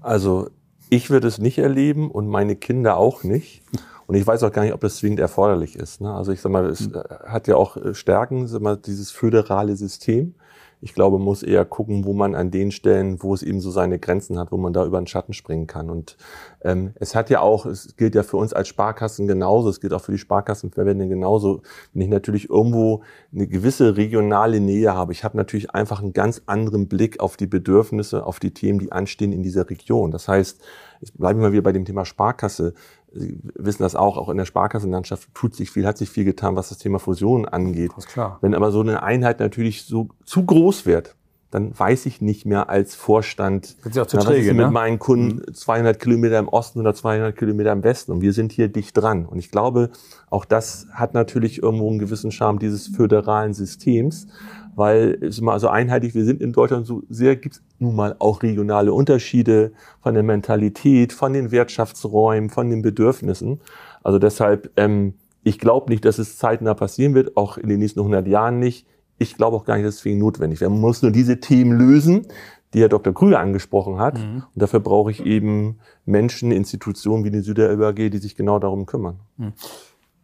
Also 0.00 0.50
ich 0.90 1.10
würde 1.10 1.28
es 1.28 1.38
nicht 1.38 1.58
erleben 1.58 2.10
und 2.10 2.28
meine 2.28 2.56
Kinder 2.56 2.96
auch 2.98 3.24
nicht. 3.24 3.62
Und 4.06 4.16
ich 4.16 4.26
weiß 4.26 4.42
auch 4.42 4.52
gar 4.52 4.62
nicht, 4.62 4.74
ob 4.74 4.80
das 4.80 4.96
zwingend 4.96 5.20
erforderlich 5.20 5.76
ist. 5.76 6.00
Ne? 6.00 6.12
Also 6.12 6.32
ich 6.32 6.40
sag 6.40 6.52
mal, 6.52 6.66
es 6.66 6.80
hm. 6.80 6.94
hat 7.24 7.48
ja 7.48 7.56
auch 7.56 7.76
äh, 7.76 7.94
Stärken, 7.94 8.48
sag 8.48 8.60
mal, 8.60 8.76
dieses 8.76 9.10
föderale 9.10 9.76
System. 9.76 10.34
Ich 10.80 10.94
glaube, 10.94 11.18
man 11.18 11.24
muss 11.24 11.42
eher 11.42 11.64
gucken, 11.64 12.04
wo 12.04 12.12
man 12.12 12.34
an 12.34 12.50
den 12.50 12.70
Stellen, 12.70 13.22
wo 13.22 13.34
es 13.34 13.42
eben 13.42 13.60
so 13.60 13.70
seine 13.70 13.98
Grenzen 13.98 14.38
hat, 14.38 14.50
wo 14.50 14.56
man 14.56 14.72
da 14.72 14.84
über 14.84 14.98
den 14.98 15.06
Schatten 15.06 15.32
springen 15.32 15.66
kann. 15.66 15.90
Und 15.90 16.16
ähm, 16.62 16.92
es 16.94 17.14
hat 17.14 17.30
ja 17.30 17.40
auch, 17.40 17.66
es 17.66 17.96
gilt 17.96 18.14
ja 18.14 18.22
für 18.22 18.38
uns 18.38 18.52
als 18.52 18.68
Sparkassen 18.68 19.26
genauso, 19.26 19.68
es 19.68 19.80
gilt 19.80 19.92
auch 19.92 20.00
für 20.00 20.12
die 20.12 20.18
Sparkassenverbände 20.18 21.08
genauso. 21.08 21.62
Wenn 21.92 22.02
ich 22.02 22.08
natürlich 22.08 22.48
irgendwo 22.48 23.02
eine 23.32 23.46
gewisse 23.46 23.96
regionale 23.96 24.60
Nähe 24.60 24.94
habe, 24.94 25.12
ich 25.12 25.22
habe 25.22 25.36
natürlich 25.36 25.70
einfach 25.72 26.00
einen 26.00 26.12
ganz 26.12 26.42
anderen 26.46 26.88
Blick 26.88 27.20
auf 27.20 27.36
die 27.36 27.46
Bedürfnisse, 27.46 28.24
auf 28.24 28.40
die 28.40 28.52
Themen, 28.52 28.78
die 28.78 28.92
anstehen 28.92 29.32
in 29.32 29.42
dieser 29.42 29.68
Region. 29.68 30.10
Das 30.10 30.28
heißt, 30.28 30.60
ich 31.02 31.14
bleibe 31.14 31.40
mal 31.40 31.52
wieder 31.52 31.62
bei 31.62 31.72
dem 31.72 31.84
Thema 31.84 32.04
Sparkasse. 32.04 32.74
Sie 33.12 33.40
wissen 33.54 33.82
das 33.82 33.94
auch, 33.94 34.16
auch 34.16 34.28
in 34.28 34.36
der 34.36 34.44
Sparkassenlandschaft 34.44 35.34
tut 35.34 35.54
sich 35.54 35.70
viel, 35.70 35.86
hat 35.86 35.98
sich 35.98 36.10
viel 36.10 36.24
getan, 36.24 36.56
was 36.56 36.68
das 36.68 36.78
Thema 36.78 36.98
Fusion 36.98 37.46
angeht. 37.46 37.90
Das 37.96 38.04
ist 38.04 38.12
klar. 38.12 38.38
Wenn 38.40 38.54
aber 38.54 38.70
so 38.70 38.80
eine 38.80 39.02
Einheit 39.02 39.40
natürlich 39.40 39.84
so 39.84 40.08
zu 40.24 40.44
groß 40.44 40.86
wird, 40.86 41.16
dann 41.50 41.76
weiß 41.76 42.06
ich 42.06 42.20
nicht 42.20 42.46
mehr 42.46 42.70
als 42.70 42.94
Vorstand, 42.94 43.76
Wird 43.82 43.94
sie 43.94 44.00
auch 44.00 44.06
zu 44.06 44.16
na, 44.16 44.22
träge, 44.22 44.40
was 44.40 44.46
ist 44.46 44.56
ne? 44.56 44.64
mit 44.64 44.72
meinen 44.72 44.98
Kunden 44.98 45.52
200 45.52 45.98
Kilometer 45.98 46.38
im 46.38 46.48
Osten 46.48 46.80
oder 46.80 46.94
200 46.94 47.36
Kilometer 47.36 47.72
im 47.72 47.82
Westen 47.82 48.12
und 48.12 48.20
wir 48.20 48.32
sind 48.32 48.52
hier 48.52 48.68
dicht 48.68 48.96
dran. 48.96 49.26
Und 49.26 49.38
ich 49.38 49.50
glaube, 49.50 49.90
auch 50.28 50.44
das 50.44 50.86
hat 50.92 51.14
natürlich 51.14 51.62
irgendwo 51.62 51.88
einen 51.88 51.98
gewissen 51.98 52.30
Charme 52.30 52.58
dieses 52.58 52.88
föderalen 52.88 53.52
Systems 53.54 54.28
weil 54.74 55.18
es 55.20 55.36
ist 55.36 55.40
mal 55.40 55.58
so 55.60 55.68
einheitlich, 55.68 56.14
wir 56.14 56.24
sind 56.24 56.40
in 56.40 56.52
Deutschland 56.52 56.86
so 56.86 57.02
sehr, 57.08 57.36
gibt 57.36 57.56
es 57.56 57.62
nun 57.78 57.94
mal 57.96 58.16
auch 58.18 58.42
regionale 58.42 58.92
Unterschiede 58.92 59.72
von 60.02 60.14
der 60.14 60.22
Mentalität, 60.22 61.12
von 61.12 61.32
den 61.32 61.50
Wirtschaftsräumen, 61.50 62.50
von 62.50 62.70
den 62.70 62.82
Bedürfnissen. 62.82 63.60
Also 64.02 64.18
deshalb, 64.18 64.70
ähm, 64.76 65.14
ich 65.42 65.58
glaube 65.58 65.90
nicht, 65.90 66.04
dass 66.04 66.18
es 66.18 66.38
zeitnah 66.38 66.74
passieren 66.74 67.14
wird, 67.14 67.36
auch 67.36 67.58
in 67.58 67.68
den 67.68 67.78
nächsten 67.78 68.00
100 68.00 68.26
Jahren 68.26 68.58
nicht. 68.58 68.86
Ich 69.22 69.36
glaube 69.36 69.54
auch 69.54 69.66
gar 69.66 69.76
nicht, 69.76 69.86
dass 69.86 69.96
es 69.96 70.00
für 70.00 70.08
ihn 70.08 70.18
notwendig 70.18 70.62
wäre. 70.62 70.70
Man 70.70 70.80
muss 70.80 71.02
nur 71.02 71.10
diese 71.10 71.40
Themen 71.40 71.78
lösen, 71.78 72.26
die 72.72 72.80
Herr 72.80 72.88
Dr. 72.88 73.12
Krüger 73.12 73.38
angesprochen 73.38 73.98
hat. 73.98 74.18
Und 74.18 74.46
dafür 74.54 74.80
brauche 74.80 75.10
ich 75.10 75.26
eben 75.26 75.78
Menschen, 76.06 76.50
Institutionen 76.50 77.22
wie 77.24 77.30
die 77.30 77.40
Süderelbe 77.40 77.86
AG, 77.86 78.10
die 78.10 78.16
sich 78.16 78.34
genau 78.34 78.58
darum 78.58 78.86
kümmern. 78.86 79.20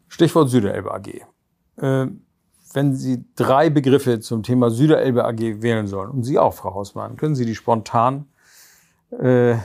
Stichwort 0.08 0.48
Süderelbe 0.48 0.94
AG. 0.94 1.08
Äh, 1.76 2.06
wenn 2.72 2.94
Sie 2.94 3.24
drei 3.36 3.68
Begriffe 3.68 4.20
zum 4.20 4.42
Thema 4.42 4.70
Süderelbe 4.70 5.26
AG 5.26 5.60
wählen 5.60 5.86
sollen, 5.86 6.10
und 6.10 6.22
Sie 6.22 6.38
auch, 6.38 6.54
Frau 6.54 6.74
Hausmann, 6.74 7.16
können 7.16 7.34
Sie 7.34 7.44
die 7.44 7.54
spontan 7.54 8.24
äh, 9.10 9.56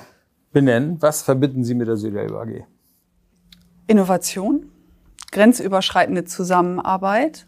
benennen? 0.52 1.02
Was 1.02 1.22
verbinden 1.22 1.64
Sie 1.64 1.74
mit 1.74 1.88
der 1.88 1.96
Süderelbe 1.96 2.38
AG? 2.38 2.66
Innovation, 3.88 4.70
grenzüberschreitende 5.32 6.26
Zusammenarbeit 6.26 7.48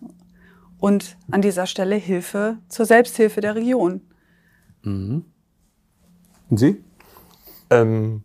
und 0.83 1.15
an 1.31 1.41
dieser 1.41 1.65
Stelle 1.65 1.95
Hilfe 1.95 2.57
zur 2.67 2.85
Selbsthilfe 2.85 3.39
der 3.39 3.55
Region. 3.55 4.01
Und 6.49 6.59
Sie? 6.59 6.83
Ähm, 7.69 8.21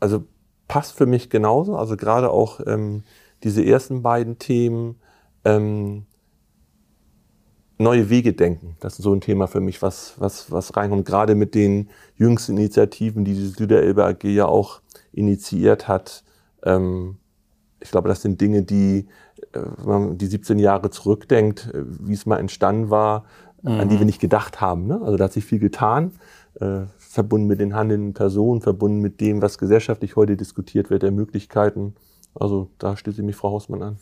also 0.00 0.24
passt 0.68 0.96
für 0.96 1.04
mich 1.04 1.28
genauso. 1.28 1.76
Also 1.76 1.98
gerade 1.98 2.30
auch 2.30 2.60
ähm, 2.66 3.02
diese 3.44 3.62
ersten 3.62 4.00
beiden 4.00 4.38
Themen, 4.38 4.96
ähm, 5.44 6.06
neue 7.76 8.08
Wege 8.08 8.32
denken. 8.32 8.78
Das 8.80 8.94
ist 8.94 9.02
so 9.02 9.12
ein 9.12 9.20
Thema 9.20 9.46
für 9.46 9.60
mich, 9.60 9.82
was, 9.82 10.14
was, 10.18 10.50
was 10.50 10.78
reinkommt. 10.78 11.04
Gerade 11.04 11.34
mit 11.34 11.54
den 11.54 11.90
jüngsten 12.16 12.56
Initiativen, 12.56 13.26
die 13.26 13.34
die 13.34 13.48
Süderelbe 13.48 14.06
AG 14.06 14.24
ja 14.24 14.46
auch 14.46 14.80
initiiert 15.12 15.88
hat. 15.88 16.24
Ähm, 16.62 17.18
ich 17.80 17.90
glaube, 17.90 18.08
das 18.08 18.22
sind 18.22 18.40
Dinge, 18.40 18.62
die, 18.62 19.06
äh, 19.52 19.60
wenn 19.78 19.86
man 19.86 20.18
die 20.18 20.26
17 20.26 20.58
Jahre 20.58 20.90
zurückdenkt, 20.90 21.72
äh, 21.72 21.84
wie 21.84 22.14
es 22.14 22.26
mal 22.26 22.38
entstanden 22.38 22.90
war, 22.90 23.24
an 23.64 23.88
die 23.88 23.98
wir 23.98 24.06
nicht 24.06 24.20
gedacht 24.20 24.60
haben. 24.60 24.86
Ne? 24.86 25.00
Also 25.02 25.16
da 25.16 25.24
hat 25.24 25.32
sich 25.32 25.44
viel 25.44 25.58
getan, 25.58 26.12
äh, 26.60 26.82
verbunden 26.96 27.48
mit 27.48 27.58
den 27.58 27.74
handelnden 27.74 28.14
Personen, 28.14 28.60
verbunden 28.60 29.00
mit 29.00 29.20
dem, 29.20 29.42
was 29.42 29.58
gesellschaftlich 29.58 30.14
heute 30.14 30.36
diskutiert 30.36 30.90
wird, 30.90 31.02
der 31.02 31.10
Möglichkeiten. 31.10 31.96
Also 32.34 32.70
da 32.78 32.96
schließe 32.96 33.20
ich 33.20 33.26
mich 33.26 33.34
Frau 33.34 33.50
Hausmann 33.50 33.82
an. 33.82 33.96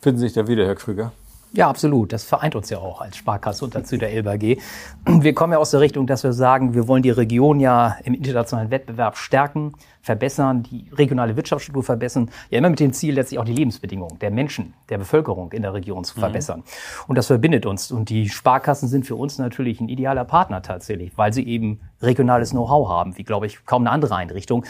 Finden 0.00 0.18
Sie 0.18 0.26
sich 0.26 0.34
da 0.34 0.46
wieder, 0.46 0.66
Herr 0.66 0.74
Krüger? 0.74 1.12
Ja, 1.52 1.68
absolut. 1.70 2.12
Das 2.12 2.24
vereint 2.24 2.54
uns 2.54 2.68
ja 2.68 2.78
auch 2.78 3.00
als 3.00 3.16
Sparkasse 3.16 3.64
und 3.64 3.74
dazu 3.74 3.96
der 3.96 4.12
LBG. 4.12 4.58
Wir 5.06 5.34
kommen 5.34 5.54
ja 5.54 5.58
aus 5.58 5.70
der 5.70 5.80
Richtung, 5.80 6.06
dass 6.06 6.22
wir 6.22 6.32
sagen, 6.32 6.74
wir 6.74 6.88
wollen 6.88 7.02
die 7.02 7.10
Region 7.10 7.58
ja 7.58 7.96
im 8.04 8.12
internationalen 8.12 8.70
Wettbewerb 8.70 9.16
stärken, 9.16 9.72
verbessern, 10.02 10.62
die 10.62 10.90
regionale 10.92 11.36
Wirtschaftsstruktur 11.36 11.82
verbessern. 11.82 12.30
Ja, 12.50 12.58
immer 12.58 12.68
mit 12.68 12.80
dem 12.80 12.92
Ziel, 12.92 13.14
letztlich 13.14 13.38
auch 13.38 13.44
die 13.44 13.54
Lebensbedingungen 13.54 14.18
der 14.18 14.30
Menschen, 14.30 14.74
der 14.90 14.98
Bevölkerung 14.98 15.52
in 15.52 15.62
der 15.62 15.72
Region 15.72 16.04
zu 16.04 16.18
verbessern. 16.20 16.64
Und 17.06 17.16
das 17.16 17.26
verbindet 17.26 17.64
uns. 17.64 17.90
Und 17.90 18.10
die 18.10 18.28
Sparkassen 18.28 18.88
sind 18.88 19.06
für 19.06 19.16
uns 19.16 19.38
natürlich 19.38 19.80
ein 19.80 19.88
idealer 19.88 20.24
Partner 20.24 20.60
tatsächlich, 20.60 21.16
weil 21.16 21.32
sie 21.32 21.46
eben 21.46 21.80
regionales 22.02 22.50
Know-how 22.50 22.88
haben, 22.88 23.16
wie, 23.16 23.24
glaube 23.24 23.46
ich, 23.46 23.64
kaum 23.64 23.82
eine 23.82 23.90
andere 23.90 24.14
Einrichtung. 24.14 24.64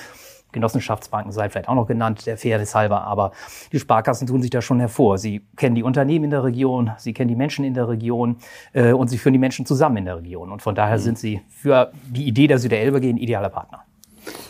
Genossenschaftsbanken 0.52 1.32
sei 1.32 1.48
vielleicht 1.48 1.68
auch 1.68 1.74
noch 1.74 1.86
genannt, 1.86 2.26
der 2.26 2.38
Fairness 2.38 2.74
halber, 2.74 3.02
aber 3.02 3.32
die 3.72 3.78
Sparkassen 3.78 4.26
tun 4.26 4.40
sich 4.40 4.50
da 4.50 4.62
schon 4.62 4.80
hervor. 4.80 5.18
Sie 5.18 5.42
kennen 5.56 5.74
die 5.74 5.82
Unternehmen 5.82 6.26
in 6.26 6.30
der 6.30 6.44
Region, 6.44 6.92
sie 6.98 7.12
kennen 7.12 7.28
die 7.28 7.36
Menschen 7.36 7.64
in 7.64 7.74
der 7.74 7.88
Region 7.88 8.36
äh, 8.72 8.92
und 8.92 9.08
sie 9.08 9.18
führen 9.18 9.34
die 9.34 9.38
Menschen 9.38 9.66
zusammen 9.66 9.98
in 9.98 10.04
der 10.06 10.16
Region. 10.18 10.50
Und 10.50 10.62
von 10.62 10.74
daher 10.74 10.98
sind 10.98 11.18
sie 11.18 11.42
für 11.48 11.92
die 12.06 12.26
Idee 12.26 12.46
der 12.46 12.58
Süderelbe 12.58 12.98
ein 12.98 13.18
idealer 13.18 13.50
Partner. 13.50 13.84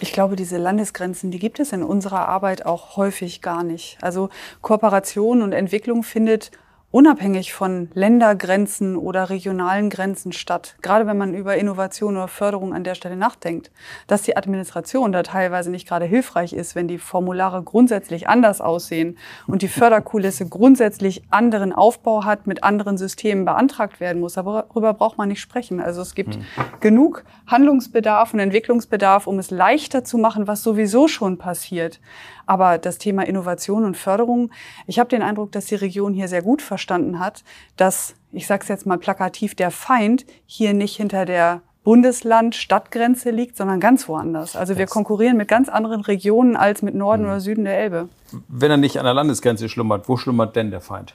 Ich 0.00 0.12
glaube, 0.12 0.37
diese 0.37 0.57
Landesgrenzen, 0.57 1.31
die 1.31 1.38
gibt 1.38 1.61
es 1.61 1.73
in 1.73 1.83
unserer 1.83 2.28
Arbeit 2.28 2.67
auch 2.67 2.97
häufig 2.97 3.43
gar 3.43 3.62
nicht. 3.62 3.99
Also 4.00 4.28
Kooperation 4.61 5.43
und 5.43 5.52
Entwicklung 5.52 6.02
findet 6.02 6.50
unabhängig 6.90 7.52
von 7.52 7.90
Ländergrenzen 7.92 8.97
oder 8.97 9.28
regionalen 9.28 9.90
Grenzen 9.90 10.33
statt. 10.33 10.76
Gerade 10.80 11.07
wenn 11.07 11.18
man 11.18 11.35
über 11.35 11.57
Innovation 11.57 12.16
oder 12.16 12.28
Förderung 12.28 12.73
an 12.73 12.83
der 12.83 12.95
Stelle 12.95 13.16
nachdenkt, 13.16 13.71
dass 14.07 14.23
die 14.23 14.38
Administration 14.38 15.12
da 15.12 15.23
teilweise 15.23 15.71
nicht 15.71 15.87
gerade 15.87 16.07
hilfreich 16.07 16.54
ist, 16.54 16.75
wenn 16.75 16.88
die 16.88 16.97
Formulare 16.99 17.62
grundsätzlich 17.62 18.28
anders 18.28 18.62
aussehen 18.62 19.18
und 19.47 19.61
die 19.61 19.68
Förderkulisse 19.68 20.49
grundsätzlich 20.49 21.25
anderen 21.28 21.75
Aufbau 21.75 22.25
hat, 22.25 22.47
mit 22.47 22.64
anderen 22.64 22.97
Systemen 22.97 23.45
beantragt 23.45 24.00
werden 24.00 24.21
muss. 24.21 24.38
Aber 24.38 24.64
darüber 24.68 24.95
braucht 24.95 25.18
man 25.18 25.28
nicht 25.28 25.40
sprechen. 25.40 25.80
Also 25.80 26.00
es 26.00 26.14
gibt 26.14 26.38
genug 26.80 27.25
Handlungsbedarf 27.47 28.33
und 28.33 28.40
Entwicklungsbedarf, 28.40 29.26
um 29.26 29.38
es 29.38 29.50
leichter 29.50 30.04
zu 30.04 30.16
machen, 30.16 30.47
was 30.47 30.62
sowieso 30.62 31.07
schon 31.07 31.37
passiert. 31.37 32.00
Aber 32.49 32.78
das 32.78 32.97
Thema 32.97 33.26
Innovation 33.26 33.85
und 33.85 33.95
Förderung, 33.95 34.50
ich 34.87 34.99
habe 34.99 35.11
den 35.11 35.21
Eindruck, 35.21 35.52
dass 35.52 35.67
die 35.67 35.75
Region 35.75 36.14
hier 36.14 36.28
sehr 36.28 36.40
gut 36.40 36.62
verstanden 36.62 37.19
hat, 37.19 37.45
dass, 37.76 38.14
ich 38.33 38.47
sage 38.47 38.62
es 38.62 38.69
jetzt 38.69 38.87
mal 38.87 38.97
plakativ, 38.97 39.55
der 39.55 39.71
Feind 39.71 40.25
hier 40.47 40.73
nicht 40.73 40.97
hinter 40.97 41.26
der 41.26 41.61
Bundesland-Stadtgrenze 41.85 43.31
liegt, 43.31 43.59
sondern 43.59 43.81
ganz 43.81 44.09
woanders. 44.09 44.57
Also 44.57 44.78
wir 44.78 44.87
konkurrieren 44.87 45.37
mit 45.37 45.49
ganz 45.49 45.69
anderen 45.69 46.00
Regionen 46.00 46.57
als 46.57 46.81
mit 46.81 46.95
Norden 46.95 47.26
oder 47.26 47.40
Süden 47.40 47.64
der 47.64 47.78
Elbe. 47.78 48.09
Wenn 48.49 48.71
er 48.71 48.78
nicht 48.78 48.99
an 48.99 49.05
der 49.05 49.14
Landesgrenze 49.14 49.69
schlummert, 49.69 50.09
wo 50.09 50.17
schlummert 50.17 50.57
denn 50.57 50.71
der 50.71 50.81
Feind? 50.81 51.14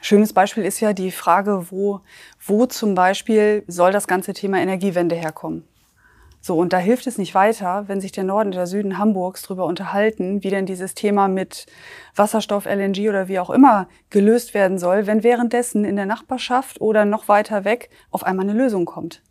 Schönes 0.00 0.32
Beispiel 0.32 0.64
ist 0.64 0.80
ja 0.80 0.92
die 0.92 1.12
Frage, 1.12 1.66
wo, 1.70 2.00
wo 2.44 2.66
zum 2.66 2.96
Beispiel 2.96 3.62
soll 3.68 3.92
das 3.92 4.08
ganze 4.08 4.32
Thema 4.32 4.58
Energiewende 4.58 5.14
herkommen? 5.14 5.62
So, 6.46 6.56
und 6.56 6.72
da 6.72 6.78
hilft 6.78 7.08
es 7.08 7.18
nicht 7.18 7.34
weiter, 7.34 7.88
wenn 7.88 8.00
sich 8.00 8.12
der 8.12 8.22
Norden 8.22 8.50
und 8.50 8.54
der 8.54 8.68
Süden 8.68 8.98
Hamburgs 8.98 9.42
darüber 9.42 9.64
unterhalten, 9.64 10.44
wie 10.44 10.50
denn 10.50 10.64
dieses 10.64 10.94
Thema 10.94 11.26
mit 11.26 11.66
Wasserstoff, 12.14 12.66
LNG 12.66 13.08
oder 13.08 13.26
wie 13.26 13.40
auch 13.40 13.50
immer 13.50 13.88
gelöst 14.10 14.54
werden 14.54 14.78
soll, 14.78 15.08
wenn 15.08 15.24
währenddessen 15.24 15.84
in 15.84 15.96
der 15.96 16.06
Nachbarschaft 16.06 16.80
oder 16.80 17.04
noch 17.04 17.26
weiter 17.26 17.64
weg 17.64 17.90
auf 18.12 18.22
einmal 18.22 18.48
eine 18.48 18.56
Lösung 18.56 18.84
kommt. 18.84 19.24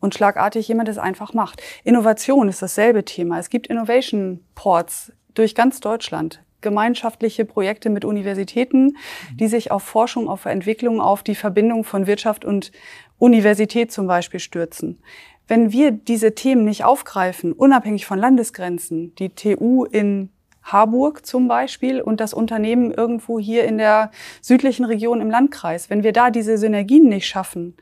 Und 0.00 0.14
schlagartig 0.14 0.66
jemand 0.66 0.88
es 0.88 0.96
einfach 0.96 1.34
macht. 1.34 1.60
Innovation 1.84 2.48
ist 2.48 2.62
dasselbe 2.62 3.04
Thema. 3.04 3.38
Es 3.38 3.50
gibt 3.50 3.66
Innovation 3.66 4.42
Ports 4.54 5.12
durch 5.34 5.54
ganz 5.54 5.80
Deutschland 5.80 6.42
gemeinschaftliche 6.62 7.44
Projekte 7.44 7.90
mit 7.90 8.04
Universitäten, 8.04 8.96
die 9.34 9.46
sich 9.46 9.70
auf 9.70 9.82
Forschung, 9.82 10.26
auf 10.26 10.46
Entwicklung, 10.46 11.02
auf 11.02 11.22
die 11.22 11.34
Verbindung 11.34 11.84
von 11.84 12.06
Wirtschaft 12.06 12.44
und 12.46 12.72
Universität 13.18 13.92
zum 13.92 14.06
Beispiel 14.06 14.40
stürzen. 14.40 15.02
Wenn 15.48 15.72
wir 15.72 15.92
diese 15.92 16.34
Themen 16.34 16.64
nicht 16.64 16.84
aufgreifen, 16.84 17.52
unabhängig 17.52 18.06
von 18.06 18.18
Landesgrenzen, 18.18 19.14
die 19.14 19.30
TU 19.30 19.84
in 19.84 20.30
Harburg 20.62 21.24
zum 21.24 21.46
Beispiel 21.46 22.00
und 22.00 22.20
das 22.20 22.34
Unternehmen 22.34 22.90
irgendwo 22.90 23.38
hier 23.38 23.64
in 23.64 23.78
der 23.78 24.10
südlichen 24.40 24.84
Region 24.84 25.20
im 25.20 25.30
Landkreis, 25.30 25.90
wenn 25.90 26.02
wir 26.02 26.12
da 26.12 26.30
diese 26.30 26.58
Synergien 26.58 27.08
nicht 27.08 27.26
schaffen, 27.28 27.76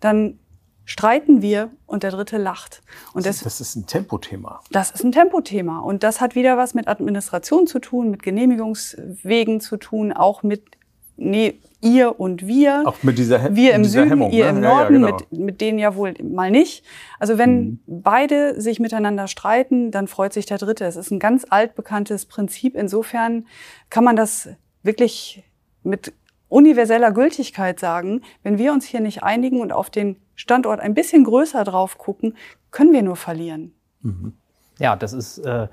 dann 0.00 0.38
streiten 0.86 1.42
wir 1.42 1.70
und 1.86 2.02
der 2.02 2.10
Dritte 2.10 2.38
lacht. 2.38 2.82
Und 3.12 3.26
Das, 3.26 3.40
das 3.40 3.60
ist 3.60 3.76
ein 3.76 3.86
Tempothema. 3.86 4.60
das 4.72 4.90
ist 4.90 5.04
ein 5.04 5.12
Tempothema. 5.12 5.80
Und 5.80 6.02
das 6.02 6.20
hat 6.20 6.34
wieder 6.34 6.56
was 6.56 6.74
mit 6.74 6.88
Administration 6.88 7.66
zu 7.66 7.78
tun, 7.78 8.10
mit 8.10 8.22
Genehmigungswegen 8.22 9.60
zu 9.60 9.76
tun, 9.76 10.12
auch 10.12 10.42
mit 10.42 10.64
nee, 11.16 11.60
ihr 11.82 12.18
und 12.20 12.46
wir. 12.46 12.82
Auch 12.86 13.02
mit 13.02 13.18
dieser 13.18 13.38
He- 13.42 13.54
wir 13.56 13.74
im 13.74 13.82
dieser 13.82 14.00
Süden, 14.00 14.10
Hemmung, 14.10 14.30
ihr 14.32 14.44
ne? 14.52 14.58
im 14.58 14.62
Ja, 14.64 14.68
ja, 14.70 14.74
Norden, 14.76 14.94
genau. 14.94 15.16
mit, 15.30 15.32
mit 15.32 15.60
denen 15.60 15.78
ja 15.78 15.94
wohl 15.94 16.14
mal 16.22 16.50
nicht. 16.50 16.84
Also 17.18 17.38
wenn 17.38 17.80
beide 17.86 18.60
sich 18.60 18.80
miteinander 18.80 19.26
streiten, 19.28 19.90
dann 19.90 20.06
freut 20.08 20.32
sich 20.32 20.46
der 20.46 20.58
Dritte. 20.58 20.84
Es 20.84 20.96
ist 20.96 21.10
ein 21.10 21.18
ganz 21.18 21.46
altbekanntes 21.48 22.26
Prinzip. 22.26 22.74
Insofern 22.76 23.46
kann 23.88 24.04
man 24.04 24.16
das 24.16 24.48
wirklich 24.82 25.42
mit 25.82 26.12
universeller 26.48 27.12
Gültigkeit 27.12 27.78
sagen. 27.80 28.22
Wenn 28.42 28.58
wir 28.58 28.72
uns 28.72 28.84
hier 28.84 29.00
nicht 29.00 29.22
einigen 29.22 29.60
und 29.60 29.72
auf 29.72 29.88
den 29.88 30.16
Standort 30.34 30.80
ein 30.80 30.94
bisschen 30.94 31.24
größer 31.24 31.64
drauf 31.64 31.96
gucken, 31.98 32.36
können 32.70 32.92
wir 32.92 33.02
nur 33.02 33.16
verlieren. 33.16 33.72
Ja, 34.80 34.96
das 34.96 35.12
ist 35.12 35.38
äh, 35.38 35.68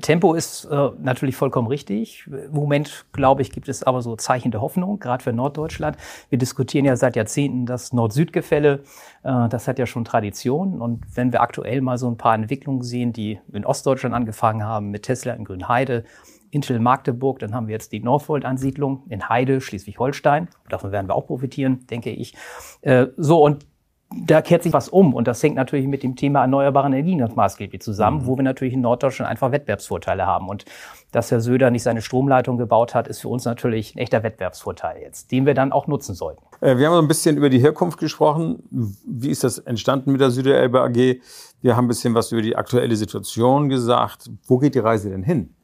Tempo 0.00 0.34
ist 0.34 0.64
äh, 0.64 0.90
natürlich 1.00 1.34
vollkommen 1.34 1.66
richtig. 1.66 2.26
Im 2.26 2.52
Moment, 2.52 3.04
glaube 3.12 3.42
ich, 3.42 3.50
gibt 3.50 3.68
es 3.68 3.82
aber 3.82 4.00
so 4.00 4.14
Zeichen 4.14 4.52
der 4.52 4.60
Hoffnung, 4.60 5.00
gerade 5.00 5.22
für 5.22 5.32
Norddeutschland. 5.32 5.96
Wir 6.30 6.38
diskutieren 6.38 6.84
ja 6.84 6.94
seit 6.94 7.16
Jahrzehnten 7.16 7.66
das 7.66 7.92
Nord-Süd-Gefälle. 7.92 8.84
Äh, 9.24 9.48
das 9.48 9.66
hat 9.66 9.80
ja 9.80 9.86
schon 9.86 10.04
Tradition. 10.04 10.80
Und 10.80 11.04
wenn 11.16 11.32
wir 11.32 11.42
aktuell 11.42 11.80
mal 11.80 11.98
so 11.98 12.08
ein 12.08 12.16
paar 12.16 12.36
Entwicklungen 12.36 12.82
sehen, 12.82 13.12
die 13.12 13.40
in 13.52 13.66
Ostdeutschland 13.66 14.14
angefangen 14.14 14.64
haben, 14.64 14.90
mit 14.90 15.02
Tesla 15.02 15.32
in 15.34 15.44
Grünheide, 15.44 16.04
Intel 16.50 16.78
Magdeburg, 16.78 17.40
dann 17.40 17.54
haben 17.54 17.66
wir 17.66 17.72
jetzt 17.72 17.90
die 17.90 18.00
Northvolt-Ansiedlung 18.00 19.02
in 19.08 19.28
Heide, 19.28 19.60
Schleswig-Holstein. 19.60 20.48
Davon 20.68 20.92
werden 20.92 21.08
wir 21.08 21.16
auch 21.16 21.26
profitieren, 21.26 21.86
denke 21.88 22.10
ich. 22.10 22.36
Äh, 22.82 23.06
so, 23.16 23.42
und 23.42 23.66
da 24.14 24.42
kehrt 24.42 24.62
sich 24.62 24.72
was 24.72 24.88
um 24.88 25.14
und 25.14 25.26
das 25.26 25.42
hängt 25.42 25.56
natürlich 25.56 25.86
mit 25.86 26.02
dem 26.02 26.16
Thema 26.16 26.42
erneuerbare 26.42 26.86
Energien 26.86 27.18
ganz 27.18 27.34
maßgeblich 27.34 27.80
zusammen, 27.80 28.26
wo 28.26 28.36
wir 28.36 28.42
natürlich 28.42 28.74
in 28.74 28.80
Norddeutschland 28.80 29.30
einfach 29.30 29.52
Wettbewerbsvorteile 29.52 30.26
haben. 30.26 30.48
Und 30.48 30.64
dass 31.10 31.30
Herr 31.30 31.40
Söder 31.40 31.70
nicht 31.70 31.82
seine 31.82 32.02
Stromleitung 32.02 32.56
gebaut 32.58 32.94
hat, 32.94 33.08
ist 33.08 33.20
für 33.20 33.28
uns 33.28 33.44
natürlich 33.44 33.94
ein 33.94 33.98
echter 33.98 34.22
Wettbewerbsvorteil 34.22 35.00
jetzt, 35.02 35.30
den 35.30 35.46
wir 35.46 35.54
dann 35.54 35.72
auch 35.72 35.86
nutzen 35.86 36.14
sollten. 36.14 36.42
Äh, 36.60 36.76
Wir 36.76 36.86
haben 36.86 36.94
so 36.94 37.02
ein 37.02 37.08
bisschen 37.08 37.36
über 37.36 37.50
die 37.50 37.58
Herkunft 37.58 37.98
gesprochen. 37.98 38.62
Wie 38.70 39.30
ist 39.30 39.44
das 39.44 39.58
entstanden 39.58 40.12
mit 40.12 40.20
der 40.20 40.30
Süderelbe 40.30 40.80
AG? 40.80 41.20
Wir 41.60 41.76
haben 41.76 41.84
ein 41.84 41.88
bisschen 41.88 42.14
was 42.14 42.32
über 42.32 42.42
die 42.42 42.56
aktuelle 42.56 42.96
Situation 42.96 43.68
gesagt. 43.68 44.30
Wo 44.46 44.58
geht 44.58 44.74
die 44.74 44.80
Reise 44.80 45.10
denn 45.10 45.22
hin? 45.22 45.54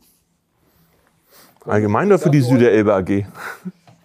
Allgemein 1.64 2.06
oder 2.08 2.18
für 2.18 2.30
die 2.30 2.40
Süderelbe 2.40 2.94
AG? 2.94 3.26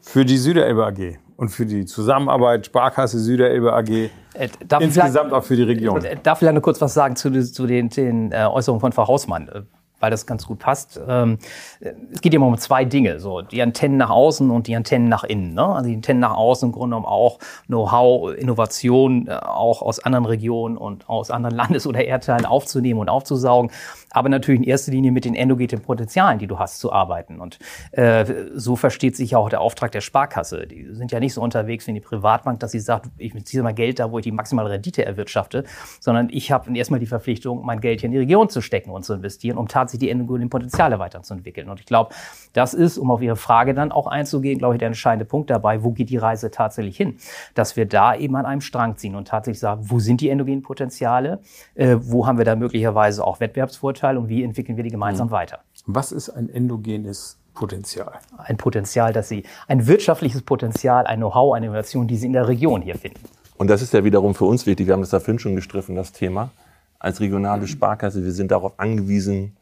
Für 0.02 0.26
die 0.26 0.38
Süderelbe 0.38 0.86
AG 0.86 1.23
und 1.38 1.50
für 1.50 1.66
die 1.66 1.86
Zusammenarbeit 1.86 2.66
Sparkasse 2.66 3.20
Süderelbe 3.20 3.74
AG, 3.74 4.10
Äh, 4.34 4.50
darf 4.68 4.82
ich 4.82 4.88
insgesamt 4.88 5.32
auch 5.34 5.44
für 5.44 5.56
die 5.56 5.64
Region. 5.64 6.04
Äh, 6.04 6.18
Darf 6.22 6.40
vielleicht 6.40 6.54
nur 6.54 6.64
kurz 6.64 6.82
was 6.82 6.94
sagen 6.94 7.16
zu, 7.16 7.32
zu 7.44 7.68
den, 7.68 7.90
den 7.90 8.32
äh, 8.32 8.46
Äußerungen 8.46 8.82
von 8.82 8.92
Frau 8.92 9.08
Hausmann, 9.08 9.48
äh, 9.48 9.62
weil 10.00 10.12
das 10.12 10.26
ganz 10.26 10.46
gut 10.46 10.60
passt. 10.60 11.00
Ähm, 11.08 11.38
äh, 11.80 11.94
es 12.12 12.20
geht 12.22 12.34
ja 12.34 12.38
immer 12.38 12.48
um 12.48 12.58
zwei 12.58 12.84
Dinge, 12.84 13.20
so 13.20 13.42
die 13.42 13.62
Antennen 13.62 13.98
nach 13.98 14.10
außen 14.10 14.50
und 14.50 14.68
die 14.68 14.76
Antennen 14.76 15.08
nach 15.08 15.24
innen. 15.24 15.54
Ne? 15.54 15.66
Also 15.66 15.88
die 15.90 15.96
Antennen 15.96 16.20
nach 16.20 16.36
außen 16.36 16.70
im 16.70 16.74
Grunde 16.74 16.96
genommen 16.96 17.06
auch 17.06 17.40
Know-how, 17.68 18.34
Innovation, 18.34 19.28
äh, 19.28 19.36
auch 19.36 19.82
aus 19.82 20.00
anderen 20.00 20.26
Regionen 20.26 20.78
und 20.78 21.08
aus 21.08 21.32
anderen 21.32 21.56
Landes- 21.56 21.88
oder 21.88 22.04
Erdteilen 22.04 22.46
aufzunehmen 22.46 23.00
und 23.00 23.10
aufzusaugen. 23.10 23.72
Aber 24.14 24.30
natürlich 24.30 24.62
in 24.62 24.68
erster 24.68 24.92
Linie 24.92 25.12
mit 25.12 25.26
den 25.26 25.36
endogenen 25.36 25.82
Potenzialen, 25.82 26.40
die 26.40 26.48
du 26.48 26.60
hast, 26.60 26.80
zu 26.80 26.94
arbeiten. 26.94 27.42
Und 27.42 27.60
äh, 27.92 28.26
so 28.54 28.76
versteht 28.76 29.16
sich 29.16 29.32
ja 29.32 29.40
auch 29.40 29.50
der 29.50 29.60
Auftrag 29.60 29.92
der 29.92 30.02
Sparkasse. 30.02 30.68
Die 30.68 30.94
sind 30.94 31.12
ja 31.12 31.20
nicht 31.20 31.34
so 31.34 31.42
unterwegs 31.42 31.88
wie 31.88 31.94
die 31.94 32.00
Privatbank, 32.00 32.60
dass 32.60 32.72
sie 32.72 32.80
sagt, 32.80 33.10
ich 33.18 33.34
beziehe 33.34 33.64
mal 33.64 33.74
Geld 33.74 34.00
da, 34.00 34.12
wo 34.12 34.20
ich 34.20 34.24
die 34.24 34.32
maximale 34.32 34.70
Rendite 34.70 35.04
erwirtschafte, 35.04 35.64
sondern 36.00 36.30
ich 36.30 36.52
habe 36.52 36.76
erstmal 36.78 37.00
die 37.00 37.08
Verpflichtung, 37.08 37.66
mein 37.66 37.82
Geld 37.82 38.02
hier 38.02 38.08
in 38.08 38.12
die 38.12 38.20
Region 38.20 38.50
zu 38.50 38.62
stecken 38.62 38.92
und 38.92 39.04
zu 39.04 39.14
investieren, 39.14 39.58
um 39.58 39.68
tatsächlich 39.68 40.08
die 40.08 40.12
endogenen 40.12 40.50
Potenziale 40.50 41.00
weiterzuentwickeln. 41.00 41.70
Und 41.70 41.80
ich 41.80 41.88
glaube, 41.88 42.14
das 42.54 42.74
ist, 42.74 43.00
um 43.00 43.10
auf 43.10 43.22
Ihre 43.22 43.36
Frage 43.36 43.74
dann 43.74 43.92
auch 43.92 44.06
einzugehen, 44.06 44.60
glaube 44.60 44.76
ich, 44.76 44.80
der 44.80 44.88
entscheidende 44.88 45.26
Punkt 45.26 45.50
dabei, 45.50 45.84
wo 45.84 45.92
geht 45.92 46.12
die 46.12 46.18
Reise 46.18 46.52
tatsächlich 46.52 46.96
hin? 46.96 47.18
Dass 47.56 47.76
wir 47.76 47.88
da 47.88 48.16
eben 48.16 48.36
an 48.36 48.46
einem 48.46 48.62
Strang 48.62 48.96
ziehen 48.98 49.16
und 49.16 49.28
tatsächlich 49.28 49.60
sagen, 49.60 49.82
wo 49.86 50.00
sind 50.00 50.22
die 50.22 50.30
endogenen 50.30 50.62
Potenziale? 50.62 51.40
Äh, 51.74 51.96
wo 52.00 52.28
haben 52.28 52.38
wir 52.38 52.46
da 52.46 52.56
möglicherweise 52.56 53.26
auch 53.26 53.40
Wettbewerbsvorteile 53.40 54.03
und 54.18 54.30
wie 54.30 54.44
entwickeln 54.44 54.78
wir 54.78 54.84
die 54.84 54.90
gemeinsam 54.90 55.32
weiter? 55.32 55.60
Was 55.86 56.12
ist 56.12 56.30
ein 56.30 56.50
endogenes 56.50 57.38
Potenzial? 57.54 58.14
Ein 58.38 58.58
Potenzial, 58.58 59.14
dass 59.14 59.30
Sie, 59.30 59.44
ein 59.68 59.88
wirtschaftliches 59.88 60.42
Potenzial, 60.42 61.06
ein 61.08 61.20
Know-how, 61.20 61.56
eine 61.56 61.68
Innovation, 61.68 62.08
die 62.08 62.18
Sie 62.18 62.28
in 62.28 62.34
der 62.34 62.48
Region 62.48 62.82
hier 62.82 62.96
finden. 62.96 63.22
Und 63.58 63.70
das 63.70 63.82
ist 63.82 63.94
ja 63.94 64.04
wiederum 64.04 64.36
für 64.36 64.46
uns 64.46 64.66
wichtig. 64.66 64.88
Wir 64.88 64.94
haben 64.94 65.02
das 65.02 65.12
da 65.12 65.20
vorhin 65.20 65.40
schon 65.40 65.56
gestriffen, 65.56 65.96
das 65.96 66.12
Thema. 66.12 66.52
Als 67.00 67.20
regionale 67.20 67.68
Sparkasse, 67.68 68.24
wir 68.24 68.32
sind 68.32 68.52
darauf 68.52 68.80
angewiesen, 68.80 69.56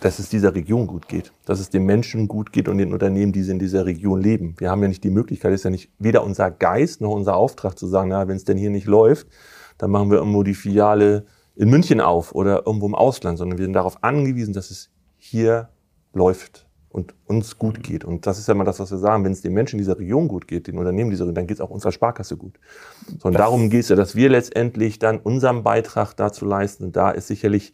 dass 0.00 0.18
es 0.18 0.28
dieser 0.28 0.54
Region 0.54 0.86
gut 0.86 1.08
geht, 1.08 1.32
dass 1.44 1.60
es 1.60 1.70
den 1.70 1.84
Menschen 1.84 2.26
gut 2.26 2.52
geht 2.52 2.68
und 2.68 2.78
den 2.78 2.92
Unternehmen, 2.92 3.32
die 3.32 3.48
in 3.48 3.58
dieser 3.58 3.86
Region 3.86 4.20
leben. 4.20 4.54
Wir 4.58 4.70
haben 4.70 4.82
ja 4.82 4.88
nicht 4.88 5.04
die 5.04 5.10
Möglichkeit, 5.10 5.52
es 5.52 5.60
ist 5.60 5.64
ja 5.64 5.70
nicht 5.70 5.90
weder 5.98 6.24
unser 6.24 6.50
Geist 6.50 7.00
noch 7.00 7.12
unser 7.12 7.36
Auftrag 7.36 7.78
zu 7.78 7.86
sagen, 7.86 8.08
na, 8.10 8.26
wenn 8.26 8.36
es 8.36 8.44
denn 8.44 8.58
hier 8.58 8.70
nicht 8.70 8.86
läuft, 8.86 9.28
dann 9.78 9.90
machen 9.90 10.10
wir 10.10 10.18
irgendwo 10.18 10.42
die 10.42 10.54
Filiale 10.54 11.24
in 11.54 11.70
München 11.70 12.00
auf 12.00 12.34
oder 12.34 12.66
irgendwo 12.66 12.86
im 12.86 12.94
Ausland, 12.94 13.38
sondern 13.38 13.58
wir 13.58 13.64
sind 13.64 13.74
darauf 13.74 14.02
angewiesen, 14.02 14.54
dass 14.54 14.70
es 14.70 14.90
hier 15.18 15.68
läuft 16.12 16.66
und 16.92 17.14
uns 17.26 17.58
gut 17.58 17.82
geht. 17.82 18.04
Und 18.04 18.26
das 18.26 18.38
ist 18.38 18.48
ja 18.48 18.54
immer 18.54 18.64
das, 18.64 18.78
was 18.78 18.90
wir 18.90 18.98
sagen. 18.98 19.24
Wenn 19.24 19.32
es 19.32 19.40
den 19.40 19.54
Menschen 19.54 19.78
dieser 19.78 19.98
Region 19.98 20.28
gut 20.28 20.46
geht, 20.46 20.66
den 20.66 20.78
Unternehmen 20.78 21.10
dieser 21.10 21.24
Region, 21.24 21.34
dann 21.34 21.46
geht 21.46 21.56
es 21.56 21.60
auch 21.60 21.70
unserer 21.70 21.92
Sparkasse 21.92 22.36
gut. 22.36 22.58
So, 23.18 23.28
und 23.28 23.38
darum 23.38 23.70
geht 23.70 23.80
es 23.80 23.88
ja, 23.88 23.96
dass 23.96 24.14
wir 24.14 24.28
letztendlich 24.28 24.98
dann 24.98 25.18
unseren 25.18 25.62
Beitrag 25.62 26.14
dazu 26.14 26.44
leisten. 26.44 26.84
Und 26.84 26.96
da 26.96 27.10
ist 27.10 27.28
sicherlich, 27.28 27.72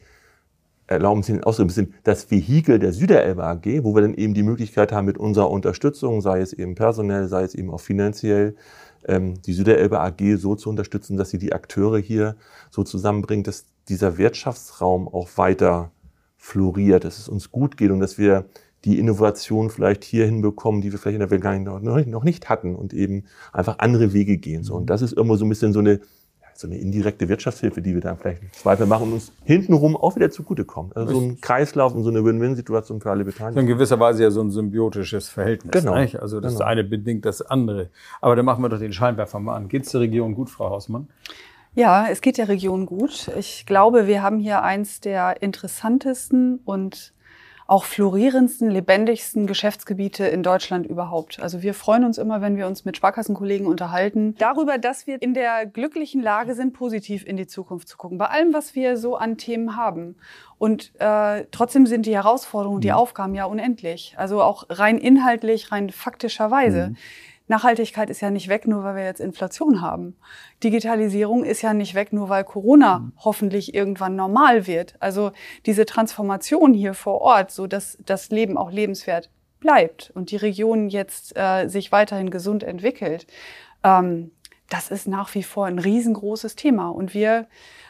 erlauben 0.87 1.23
Sie 1.25 1.33
den 1.33 1.43
Ausdruck, 1.43 1.65
ein 1.65 1.69
bisschen 1.69 1.95
das 2.05 2.31
Vehikel 2.31 2.79
der 2.79 2.93
Süderelbe 2.93 3.45
AG, 3.45 3.83
wo 3.83 3.95
wir 3.95 4.03
dann 4.03 4.15
eben 4.15 4.35
die 4.35 4.45
Möglichkeit 4.45 4.93
haben, 4.93 5.07
mit 5.07 5.19
unserer 5.19 5.51
Unterstützung, 5.51 6.21
sei 6.21 6.41
es 6.41 6.53
eben 6.53 6.77
personell, 6.77 7.27
sei 7.27 7.43
es 7.43 7.57
eben 7.57 7.71
auch 7.71 7.81
finanziell, 7.81 8.55
die 9.07 9.53
Süderelbe 9.53 10.01
AG 10.01 10.37
so 10.37 10.55
zu 10.55 10.69
unterstützen, 10.71 11.17
dass 11.17 11.31
sie 11.31 11.39
die 11.39 11.53
Akteure 11.53 11.99
hier 11.99 12.37
so 12.71 12.83
zusammenbringt, 12.83 13.47
dass 13.47 13.67
dieser 13.89 14.19
Wirtschaftsraum 14.19 15.09
auch 15.09 15.29
weiter 15.37 15.93
floriert, 16.37 17.05
dass 17.05 17.19
es 17.19 17.29
uns 17.29 17.51
gut 17.51 17.77
geht 17.77 17.91
und 17.91 18.01
dass 18.01 18.19
wir 18.19 18.47
die 18.85 18.99
Innovation 18.99 19.71
vielleicht 19.71 20.05
hier 20.05 20.25
hinbekommen, 20.25 20.81
die 20.81 20.93
wir 20.93 20.99
vielleicht 20.99 21.21
in 21.21 21.29
der 21.29 21.31
Welt 21.31 22.07
noch, 22.07 22.25
nicht 22.25 22.49
hatten 22.49 22.77
und 22.77 22.95
eben 22.95 23.25
einfach 23.53 23.79
andere 23.79 24.13
Wege 24.13 24.39
gehen. 24.39 24.63
So. 24.63 24.75
Und 24.75 24.91
das 24.91 25.03
ist 25.03 25.13
irgendwo 25.13 25.37
so 25.37 25.45
ein 25.45 25.49
bisschen 25.49 25.73
so 25.73 25.81
eine, 25.81 26.01
so 26.61 26.67
eine 26.67 26.77
indirekte 26.77 27.29
Wirtschaftshilfe, 27.29 27.81
die 27.81 27.95
wir 27.95 28.01
dann 28.01 28.19
vielleicht 28.19 28.43
im 28.43 28.53
Zweifel 28.53 28.87
machen 28.87 29.05
und 29.05 29.13
uns 29.13 29.31
hintenrum 29.45 29.97
auch 29.97 30.17
wieder 30.17 30.29
zugutekommen. 30.29 30.91
Also 30.93 31.15
so 31.15 31.21
ein 31.21 31.41
Kreislauf 31.41 31.95
und 31.95 32.03
so 32.03 32.11
eine 32.11 32.25
Win-Win-Situation 32.25 33.01
für 33.01 33.11
alle 33.13 33.23
So 33.23 33.29
in 33.29 33.33
Beteiligten. 33.33 33.67
gewisser 33.69 34.01
Weise 34.01 34.25
ja 34.25 34.31
so 34.33 34.41
ein 34.41 34.51
symbiotisches 34.51 35.29
Verhältnis. 35.29 35.71
Genau. 35.71 35.97
Nicht? 35.97 36.21
Also 36.21 36.41
das 36.41 36.55
Genau. 36.55 36.65
eine 36.65 36.83
bedingt 36.83 37.25
das 37.25 37.43
andere. 37.43 37.91
Aber 38.21 38.35
dann 38.35 38.45
machen 38.45 38.65
wir 38.65 38.69
doch 38.71 38.81
den 38.81 38.93
Scheinwerfer 38.93 39.39
mal 39.39 39.55
an. 39.55 39.69
Geht's 39.69 39.93
der 39.93 40.01
Region 40.01 40.35
gut, 40.35 40.51
Frau 40.51 40.71
Hausmann? 40.71 41.07
Ja, 41.77 42.09
es 42.11 42.21
geht 42.23 42.39
der 42.39 42.49
Region 42.49 42.87
gut. 42.87 43.31
Ich 43.39 43.65
glaube, 43.65 44.09
wir 44.09 44.25
haben 44.25 44.41
hier 44.41 44.63
eins 44.65 44.99
der 44.99 45.41
interessantesten 45.43 46.59
und 46.65 47.13
auch 47.69 47.85
florierendsten, 47.85 48.71
lebendigsten 48.71 49.47
Geschäftsgebiete 49.47 50.27
in 50.27 50.43
Deutschland 50.43 50.87
überhaupt. 50.87 51.39
Also 51.39 51.61
wir 51.63 51.75
freuen 51.75 52.03
uns 52.03 52.17
immer, 52.17 52.41
wenn 52.41 52.57
wir 52.57 52.67
uns 52.67 52.87
mit 52.87 52.97
Sparkassenkollegen 52.97 53.67
unterhalten, 53.67 54.35
darüber, 54.39 54.79
dass 54.79 55.07
wir 55.07 55.21
in 55.21 55.35
der 55.35 55.67
glücklichen 55.67 56.23
Lage 56.23 56.55
sind, 56.55 56.73
positiv 56.73 57.27
in 57.27 57.37
die 57.37 57.47
Zukunft 57.47 57.87
zu 57.87 57.99
gucken. 57.99 58.17
Bei 58.17 58.29
allem, 58.29 58.55
was 58.55 58.75
wir 58.75 58.97
so 58.97 59.17
an 59.17 59.37
Themen 59.37 59.77
haben. 59.77 60.17
Und 60.57 60.93
äh, 60.99 61.45
trotzdem 61.51 61.87
sind 61.87 62.07
die 62.07 62.15
Herausforderungen, 62.15 62.81
die 62.81 62.93
Aufgaben 62.93 63.35
ja 63.35 63.45
unendlich. 63.45 64.15
Also 64.17 64.43
auch 64.43 64.65
rein 64.71 64.97
inhaltlich, 64.97 65.71
rein 65.71 65.91
faktischerweise. 65.91 66.95
Nachhaltigkeit 67.49 68.11
ist 68.11 68.21
ja 68.21 68.31
nicht 68.31 68.49
weg, 68.49 68.67
nur 68.67 68.85
weil 68.85 68.97
wir 68.97 69.05
jetzt 69.05 69.21
Inflation 69.21 69.81
haben. 69.81 70.17
Digitalisierung 70.63 71.45
ist 71.45 71.63
ja 71.63 71.75
nicht 71.75 71.95
weg, 71.95 72.13
nur 72.13 72.29
weil 72.29 72.45
Corona 72.45 73.11
hoffentlich 73.19 73.75
irgendwann 73.75 74.17
normal 74.17 74.67
wird. 74.67 74.95
Also 75.01 75.33
diese 75.67 75.87
Transformation 75.87 76.75
hier 76.75 76.95
vor 76.95 77.21
Ort, 77.21 77.51
so 77.51 77.67
dass 77.67 77.99
das 78.05 78.31
Leben 78.31 78.57
auch 78.57 78.71
lebenswert 78.71 79.31
bleibt 79.61 80.13
und 80.15 80.31
die 80.31 80.37
Region 80.37 80.89
jetzt 80.89 81.37
äh, 81.37 81.69
sich 81.69 81.91
weiterhin 81.91 82.31
gesund 82.31 82.63
entwickelt, 82.63 83.27
ähm, 83.83 84.31
das 84.69 84.91
ist 84.91 85.09
nach 85.09 85.35
wie 85.35 85.43
vor 85.43 85.67
ein 85.67 85.79
riesengroßes 85.79 86.55
Thema. 86.55 86.91
Und 86.91 87.15
wir 87.15 87.47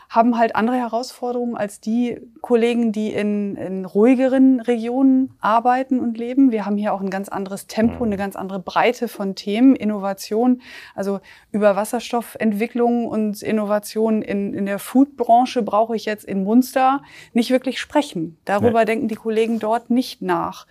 haben 0.09 0.39
halt 0.39 0.57
andere 0.57 0.77
Herausforderungen 0.77 1.57
als 1.57 1.81
die 1.81 2.19
Kollegen, 2.41 2.93
die 2.93 3.13
in, 3.13 3.57
in 3.57 3.85
ruhigeren 3.85 4.61
Regionen 4.61 5.35
arbeiten 5.41 6.01
und 6.01 6.17
leben. 6.17 6.51
Wir 6.51 6.65
haben 6.65 6.79
hier 6.79 6.95
auch 6.95 7.03
ein 7.03 7.11
ganz 7.11 7.29
anderes 7.29 7.67
Tempo, 7.67 8.05
eine 8.05 8.17
ganz 8.17 8.35
andere 8.35 8.59
Breite 8.59 9.09
von 9.09 9.35
Themen, 9.35 9.77
Innovation. 9.77 10.63
Also 10.95 11.21
über 11.53 11.77
Wasserstoffentwicklung 11.77 13.07
und 13.07 13.43
Innovation 13.43 14.23
in, 14.23 14.55
in 14.55 14.65
der 14.65 14.79
Foodbranche 14.79 15.63
brauche 15.63 15.95
ich 15.95 16.07
jetzt 16.07 16.25
in 16.25 16.43
Munster 16.43 17.03
nicht 17.35 17.51
wirklich 17.51 17.79
sprechen. 17.79 18.39
Darüber 18.47 18.87
denken 18.87 19.09
die 19.09 19.15
Kollegen 19.15 19.59
dort 19.59 19.91
nicht 19.91 20.23
nach. 20.23 20.67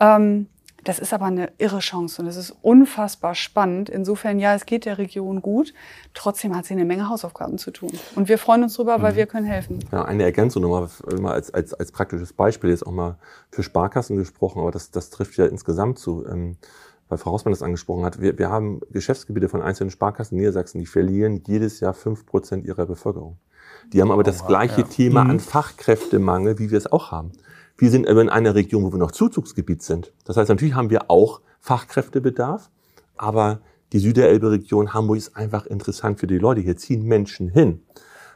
Ähm, 0.00 0.46
das 0.84 0.98
ist 0.98 1.12
aber 1.12 1.26
eine 1.26 1.50
irre 1.58 1.80
Chance 1.80 2.22
und 2.22 2.28
es 2.28 2.36
ist 2.36 2.54
unfassbar 2.62 3.34
spannend. 3.34 3.88
Insofern, 3.88 4.38
ja, 4.38 4.54
es 4.54 4.64
geht 4.64 4.84
der 4.84 4.98
Region 4.98 5.42
gut. 5.42 5.74
Trotzdem 6.14 6.56
hat 6.56 6.66
sie 6.66 6.74
eine 6.74 6.84
Menge 6.84 7.08
Hausaufgaben 7.08 7.58
zu 7.58 7.70
tun. 7.70 7.90
Und 8.14 8.28
wir 8.28 8.38
freuen 8.38 8.62
uns 8.62 8.74
drüber, 8.74 9.02
weil 9.02 9.16
wir 9.16 9.26
können 9.26 9.46
helfen. 9.46 9.80
Ja, 9.90 10.04
eine 10.04 10.22
Ergänzung 10.22 10.62
nochmal 10.62 10.88
mal 11.20 11.32
als, 11.32 11.52
als, 11.52 11.74
als 11.74 11.90
praktisches 11.90 12.32
Beispiel 12.32 12.70
jetzt 12.70 12.86
auch 12.86 12.92
mal 12.92 13.16
für 13.50 13.62
Sparkassen 13.62 14.16
gesprochen, 14.16 14.60
aber 14.60 14.70
das, 14.70 14.90
das 14.90 15.10
trifft 15.10 15.36
ja 15.36 15.46
insgesamt 15.46 15.98
zu, 15.98 16.24
ähm, 16.26 16.56
weil 17.08 17.18
Frau 17.18 17.32
Hausmann 17.32 17.52
das 17.52 17.62
angesprochen 17.62 18.04
hat. 18.04 18.20
Wir, 18.20 18.38
wir 18.38 18.50
haben 18.50 18.80
Geschäftsgebiete 18.90 19.48
von 19.48 19.62
einzelnen 19.62 19.90
Sparkassen 19.90 20.36
in 20.36 20.40
Niedersachsen, 20.40 20.78
die 20.78 20.86
verlieren 20.86 21.42
jedes 21.46 21.80
Jahr 21.80 21.94
fünf 21.94 22.24
Prozent 22.24 22.64
ihrer 22.64 22.86
Bevölkerung. 22.86 23.38
Die 23.92 24.00
haben 24.00 24.10
aber 24.10 24.22
das 24.22 24.46
gleiche 24.46 24.84
Thema 24.84 25.22
an 25.22 25.40
Fachkräftemangel, 25.40 26.58
wie 26.58 26.70
wir 26.70 26.78
es 26.78 26.90
auch 26.90 27.10
haben. 27.10 27.32
Wir 27.78 27.90
sind 27.90 28.08
aber 28.08 28.20
in 28.20 28.28
einer 28.28 28.56
Region, 28.56 28.82
wo 28.82 28.92
wir 28.92 28.98
noch 28.98 29.12
Zuzugsgebiet 29.12 29.82
sind. 29.82 30.12
Das 30.24 30.36
heißt, 30.36 30.48
natürlich 30.48 30.74
haben 30.74 30.90
wir 30.90 31.10
auch 31.10 31.40
Fachkräftebedarf, 31.60 32.70
aber 33.16 33.60
die 33.92 34.00
Süderelbe-Region 34.00 34.92
Hamburg 34.92 35.16
ist 35.16 35.36
einfach 35.36 35.64
interessant 35.64 36.18
für 36.18 36.26
die 36.26 36.38
Leute. 36.38 36.60
Hier 36.60 36.76
ziehen 36.76 37.04
Menschen 37.04 37.48
hin. 37.48 37.82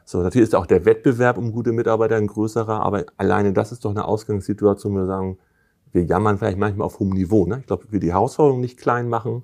So, 0.04 0.22
natürlich 0.22 0.48
ist 0.48 0.54
auch 0.54 0.66
der 0.66 0.84
Wettbewerb 0.84 1.38
um 1.38 1.52
gute 1.52 1.72
Mitarbeiter 1.72 2.16
ein 2.16 2.28
größerer, 2.28 2.80
aber 2.82 3.04
alleine 3.16 3.52
das 3.52 3.72
ist 3.72 3.84
doch 3.84 3.90
eine 3.90 4.04
Ausgangssituation, 4.04 4.94
wo 4.94 4.98
wir 4.98 5.06
sagen, 5.06 5.38
wir 5.92 6.04
jammern 6.04 6.38
vielleicht 6.38 6.58
manchmal 6.58 6.86
auf 6.86 7.00
hohem 7.00 7.10
Niveau. 7.10 7.44
Ne? 7.44 7.58
Ich 7.60 7.66
glaube, 7.66 7.86
wir 7.90 8.00
die 8.00 8.12
Herausforderung 8.12 8.60
nicht 8.60 8.78
klein 8.78 9.08
machen, 9.08 9.42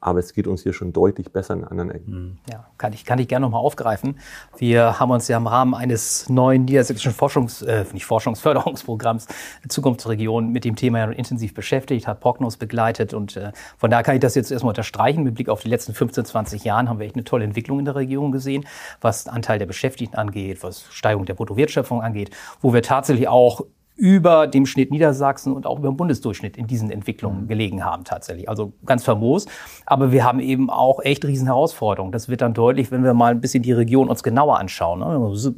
aber 0.00 0.18
es 0.18 0.32
geht 0.32 0.46
uns 0.46 0.62
hier 0.62 0.72
schon 0.72 0.92
deutlich 0.92 1.30
besser 1.30 1.54
in 1.54 1.64
anderen 1.64 1.90
Ecken. 1.90 2.38
Ja, 2.50 2.66
kann 2.78 2.92
ich, 2.92 3.04
kann 3.04 3.18
ich 3.18 3.28
gerne 3.28 3.44
nochmal 3.44 3.60
aufgreifen. 3.60 4.18
Wir 4.56 4.98
haben 4.98 5.10
uns 5.10 5.28
ja 5.28 5.36
im 5.36 5.46
Rahmen 5.46 5.74
eines 5.74 6.28
neuen 6.28 6.64
niedersächsischen 6.64 7.12
Forschungs-, 7.12 7.64
äh, 7.64 7.84
nicht 7.92 8.06
Forschungsförderungsprogramms 8.06 9.28
Zukunftsregion 9.68 10.50
mit 10.50 10.64
dem 10.64 10.76
Thema 10.76 10.98
ja 10.98 11.10
intensiv 11.10 11.52
beschäftigt, 11.52 12.06
hat 12.06 12.20
Prognos 12.20 12.56
begleitet 12.56 13.12
und 13.12 13.36
äh, 13.36 13.52
von 13.76 13.90
daher 13.90 14.02
kann 14.02 14.14
ich 14.14 14.20
das 14.20 14.34
jetzt 14.34 14.50
erstmal 14.50 14.70
unterstreichen. 14.70 15.22
Mit 15.22 15.34
Blick 15.34 15.48
auf 15.48 15.62
die 15.62 15.68
letzten 15.68 15.92
15, 15.92 16.24
20 16.24 16.64
Jahren 16.64 16.88
haben 16.88 16.98
wir 16.98 17.06
echt 17.06 17.16
eine 17.16 17.24
tolle 17.24 17.44
Entwicklung 17.44 17.78
in 17.78 17.84
der 17.84 17.96
Region 17.96 18.32
gesehen, 18.32 18.66
was 19.00 19.28
Anteil 19.28 19.58
der 19.58 19.66
Beschäftigten 19.66 20.16
angeht, 20.16 20.62
was 20.62 20.84
Steigerung 20.90 21.26
der 21.26 21.34
Bruttowertschöpfung 21.34 22.00
angeht, 22.00 22.30
wo 22.62 22.72
wir 22.72 22.82
tatsächlich 22.82 23.28
auch 23.28 23.66
über 24.00 24.46
dem 24.46 24.64
Schnitt 24.64 24.90
Niedersachsen 24.90 25.52
und 25.52 25.66
auch 25.66 25.78
über 25.78 25.88
dem 25.88 25.96
Bundesdurchschnitt 25.98 26.56
in 26.56 26.66
diesen 26.66 26.90
Entwicklungen 26.90 27.48
gelegen 27.48 27.84
haben 27.84 28.04
tatsächlich. 28.04 28.48
Also 28.48 28.72
ganz 28.86 29.04
famos. 29.04 29.44
Aber 29.84 30.10
wir 30.10 30.24
haben 30.24 30.40
eben 30.40 30.70
auch 30.70 31.00
echt 31.00 31.22
riesen 31.26 31.46
Herausforderungen. 31.46 32.10
Das 32.10 32.30
wird 32.30 32.40
dann 32.40 32.54
deutlich, 32.54 32.90
wenn 32.90 33.04
wir 33.04 33.12
mal 33.12 33.32
ein 33.32 33.42
bisschen 33.42 33.62
die 33.62 33.72
Region 33.72 34.08
uns 34.08 34.22
genauer 34.22 34.58
anschauen. 34.58 35.00
Ne? 35.00 35.52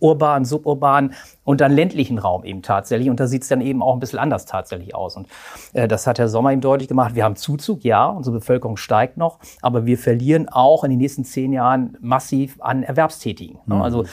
Urban, 0.00 0.44
suburban 0.44 1.14
und 1.44 1.60
dann 1.60 1.70
ländlichen 1.70 2.18
Raum 2.18 2.42
eben 2.42 2.62
tatsächlich. 2.62 3.08
Und 3.10 3.20
da 3.20 3.28
sieht 3.28 3.42
es 3.42 3.48
dann 3.48 3.60
eben 3.60 3.80
auch 3.80 3.94
ein 3.94 4.00
bisschen 4.00 4.18
anders 4.18 4.44
tatsächlich 4.44 4.96
aus. 4.96 5.16
Und 5.16 5.28
äh, 5.72 5.86
das 5.86 6.08
hat 6.08 6.18
Herr 6.18 6.28
Sommer 6.28 6.50
eben 6.50 6.62
deutlich 6.62 6.88
gemacht. 6.88 7.14
Wir 7.14 7.22
haben 7.22 7.36
Zuzug, 7.36 7.84
ja, 7.84 8.06
unsere 8.06 8.38
Bevölkerung 8.38 8.76
steigt 8.76 9.18
noch, 9.18 9.38
aber 9.62 9.86
wir 9.86 9.98
verlieren 9.98 10.48
auch 10.48 10.82
in 10.82 10.90
den 10.90 10.98
nächsten 10.98 11.24
zehn 11.24 11.52
Jahren 11.52 11.96
massiv 12.00 12.56
an 12.60 12.82
Erwerbstätigen. 12.82 13.58
Ne? 13.66 13.76
Mhm. 13.76 13.82
Also 13.82 14.04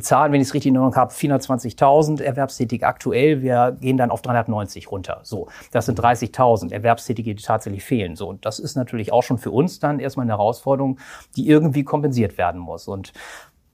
Zahlen, 0.00 0.32
wenn 0.32 0.42
ich 0.42 0.48
es 0.48 0.54
richtig 0.54 0.68
in 0.68 0.74
Erinnerung 0.74 0.96
habe, 0.96 1.12
420.000 1.12 2.22
Erwerbstätige 2.22 2.86
aktuell. 2.86 3.29
Wir 3.38 3.76
gehen 3.80 3.96
dann 3.96 4.10
auf 4.10 4.22
390 4.22 4.90
runter. 4.90 5.20
So, 5.22 5.48
das 5.72 5.86
sind 5.86 6.00
30.000 6.00 6.72
Erwerbstätige, 6.72 7.34
die 7.34 7.42
tatsächlich 7.42 7.84
fehlen. 7.84 8.16
So, 8.16 8.28
und 8.28 8.44
das 8.44 8.58
ist 8.58 8.76
natürlich 8.76 9.12
auch 9.12 9.22
schon 9.22 9.38
für 9.38 9.50
uns 9.50 9.80
dann 9.80 10.00
erstmal 10.00 10.24
eine 10.24 10.32
Herausforderung, 10.32 10.98
die 11.36 11.48
irgendwie 11.48 11.84
kompensiert 11.84 12.38
werden 12.38 12.60
muss. 12.60 12.88
Und 12.88 13.12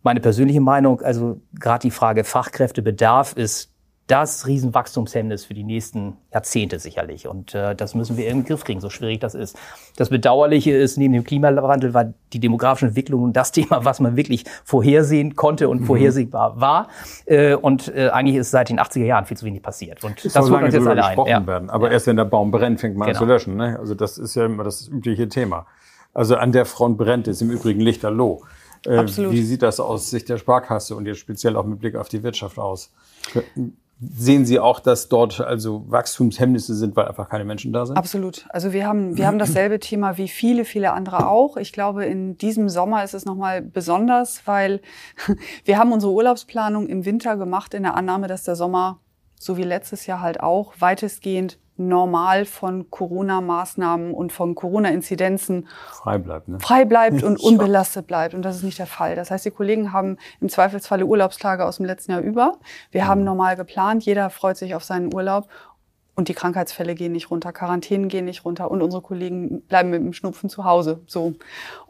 meine 0.03 0.21
persönliche 0.21 0.61
Meinung, 0.61 1.01
also 1.03 1.41
gerade 1.59 1.83
die 1.83 1.91
Frage 1.91 2.25
Fachkräftebedarf 2.25 3.33
ist 3.33 3.73
das 4.07 4.47
Riesenwachstumshemmnis 4.47 5.45
für 5.45 5.55
die 5.55 5.65
nächsten 5.65 6.17
Jahrzehnte 6.33 6.79
sicherlich. 6.79 7.27
Und 7.27 7.55
äh, 7.55 7.75
das 7.75 7.95
müssen 7.95 8.17
wir 8.17 8.29
in 8.29 8.39
den 8.39 8.47
Griff 8.47 8.63
kriegen, 8.63 8.81
so 8.81 8.89
schwierig 8.89 9.21
das 9.21 9.35
ist. 9.35 9.59
Das 9.97 10.11
Bedauerliche 10.11 10.71
ist, 10.73 10.97
neben 10.97 11.13
dem 11.13 11.25
Klimawandel 11.25 11.93
war 11.93 12.13
die 12.33 12.39
demografische 12.39 12.87
Entwicklung 12.87 13.33
das 13.33 13.51
Thema, 13.57 13.85
was 13.85 13.99
man 13.99 14.17
wirklich 14.17 14.45
vorhersehen 14.65 15.35
konnte 15.35 15.69
und 15.69 15.81
mhm. 15.81 15.87
vorhersehbar 15.87 16.61
war. 16.61 16.89
Äh, 17.25 17.55
und 17.55 17.95
äh, 17.95 18.11
eigentlich 18.11 18.37
ist 18.37 18.53
seit 18.53 18.69
den 18.69 18.79
80er 18.79 19.05
Jahren 19.05 19.27
viel 19.27 19.37
zu 19.37 19.45
wenig 19.45 19.63
passiert. 19.63 20.05
Und 20.05 20.25
das, 20.25 20.33
das 20.35 20.51
holt 20.51 20.63
uns 20.63 20.75
jetzt 20.75 20.87
alle 20.87 21.05
ein. 21.05 21.19
Ja. 21.27 21.47
Werden. 21.47 21.71
Aber 21.71 21.89
ja. 21.89 21.95
erst 21.95 22.07
wenn 22.07 22.17
der 22.17 22.25
Baum 22.25 22.51
brennt, 22.51 22.81
fängt 22.81 22.97
man 22.97 23.09
genau. 23.09 23.19
an 23.19 23.27
zu 23.27 23.33
löschen. 23.33 23.57
Ne? 23.57 23.77
Also 23.79 23.95
das 23.95 24.19
ist 24.19 24.37
ja 24.37 24.47
immer 24.47 24.63
das 24.63 24.89
übliche 24.89 25.29
Thema. 25.29 25.67
Also 26.15 26.37
an 26.37 26.53
der 26.53 26.65
Front 26.65 26.97
brennt 26.97 27.29
es 27.29 27.41
im 27.43 27.51
Übrigen 27.51 27.81
lichterloh. 27.81 28.43
Äh, 28.87 28.99
Absolut. 28.99 29.33
Wie 29.33 29.43
sieht 29.43 29.63
das 29.63 29.81
aus 29.81 30.11
Sicht 30.11 30.29
der 30.29 30.39
Sparkasse 30.39 30.95
und 30.95 31.07
jetzt 31.07 31.19
speziell 31.19 31.57
auch 31.57 31.65
mit 31.65 31.81
Blick 31.81 31.97
auf 31.97 32.09
die 32.09 32.23
Wirtschaft 32.23 32.59
aus? 32.59 32.93
Sehen 33.99 34.45
Sie 34.45 34.61
auch, 34.61 34.81
dass 34.81 35.09
dort 35.09 35.41
also 35.41 35.85
Wachstumshemmnisse 35.91 36.75
sind, 36.75 36.97
weil 36.97 37.09
einfach 37.09 37.31
keine 37.31 37.47
Menschen 37.47 37.73
da 37.73 37.87
sind? 37.87 37.97
Absolut. 37.97 38.45
Also 38.51 38.75
wir 38.75 38.87
haben, 38.87 39.17
wir 39.17 39.27
haben 39.27 39.39
dasselbe 39.39 39.81
Thema 39.81 40.19
wie 40.19 40.29
viele, 40.29 40.67
viele 40.67 40.93
andere 40.93 41.29
auch. 41.29 41.57
Ich 41.57 41.73
glaube, 41.73 42.05
in 42.05 42.37
diesem 42.37 42.69
Sommer 42.69 43.05
ist 43.05 43.15
es 43.15 43.25
nochmal 43.25 43.63
besonders, 43.63 44.47
weil 44.47 44.83
wir 45.65 45.79
haben 45.79 45.93
unsere 45.93 46.13
Urlaubsplanung 46.13 46.89
im 46.89 47.07
Winter 47.07 47.39
gemacht 47.39 47.73
in 47.73 47.85
der 47.85 47.95
Annahme, 47.95 48.29
dass 48.29 48.43
der 48.45 48.55
Sommer, 48.55 49.01
so 49.41 49.57
wie 49.57 49.63
letztes 49.63 50.05
Jahr 50.05 50.21
halt 50.21 50.41
auch, 50.41 50.75
weitestgehend 50.79 51.59
normal 51.77 52.45
von 52.45 52.91
Corona-Maßnahmen 52.91 54.13
und 54.13 54.33
von 54.33 54.55
Corona-Inzidenzen 54.55 55.69
frei 55.91 56.19
bleibt, 56.19 56.49
ne? 56.49 56.61
frei 56.61 56.85
bleibt 56.85 57.23
und 57.23 57.39
unbelastet 57.43 58.07
bleibt. 58.07 58.35
Und 58.35 58.43
das 58.43 58.57
ist 58.57 58.63
nicht 58.63 58.79
der 58.79 58.87
Fall. 58.87 59.17
Das 59.17 59.31
heißt, 59.31 59.45
die 59.45 59.51
Kollegen 59.51 59.93
haben 59.93 60.19
im 60.41 60.49
Zweifelsfalle 60.49 61.05
Urlaubstage 61.05 61.65
aus 61.65 61.77
dem 61.77 61.87
letzten 61.87 62.13
Jahr 62.13 62.21
über. 62.21 62.59
Wir 62.91 63.05
mhm. 63.05 63.09
haben 63.09 63.25
normal 63.25 63.57
geplant. 63.57 64.05
Jeder 64.05 64.31
freut 64.31 64.57
sich 64.57 64.75
auf 64.75 64.85
seinen 64.85 65.13
Urlaub. 65.15 65.49
Und 66.17 66.29
die 66.29 66.35
Krankheitsfälle 66.35 66.95
gehen 66.95 67.13
nicht 67.13 67.31
runter, 67.31 67.53
Quarantänen 67.53 68.09
gehen 68.09 68.25
nicht 68.25 68.47
runter 68.47 68.71
und 68.71 68.81
unsere 68.81 69.03
Kollegen 69.03 69.61
bleiben 69.61 69.91
mit 69.91 70.01
dem 70.01 70.15
Schnupfen 70.15 70.49
zu 70.49 70.65
Hause. 70.65 71.03
So. 71.07 71.35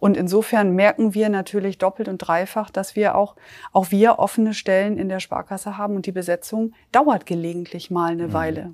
Und 0.00 0.16
insofern 0.16 0.74
merken 0.74 1.14
wir 1.14 1.28
natürlich 1.28 1.78
doppelt 1.78 2.08
und 2.08 2.18
dreifach, 2.18 2.70
dass 2.70 2.96
wir 2.96 3.14
auch, 3.14 3.36
auch 3.72 3.92
wir 3.92 4.18
offene 4.18 4.52
Stellen 4.52 4.98
in 4.98 5.08
der 5.08 5.20
Sparkasse 5.20 5.78
haben 5.78 5.94
und 5.94 6.06
die 6.06 6.12
Besetzung 6.12 6.72
dauert 6.90 7.24
gelegentlich 7.24 7.92
mal 7.92 8.10
eine 8.10 8.26
mhm. 8.26 8.32
Weile. 8.32 8.72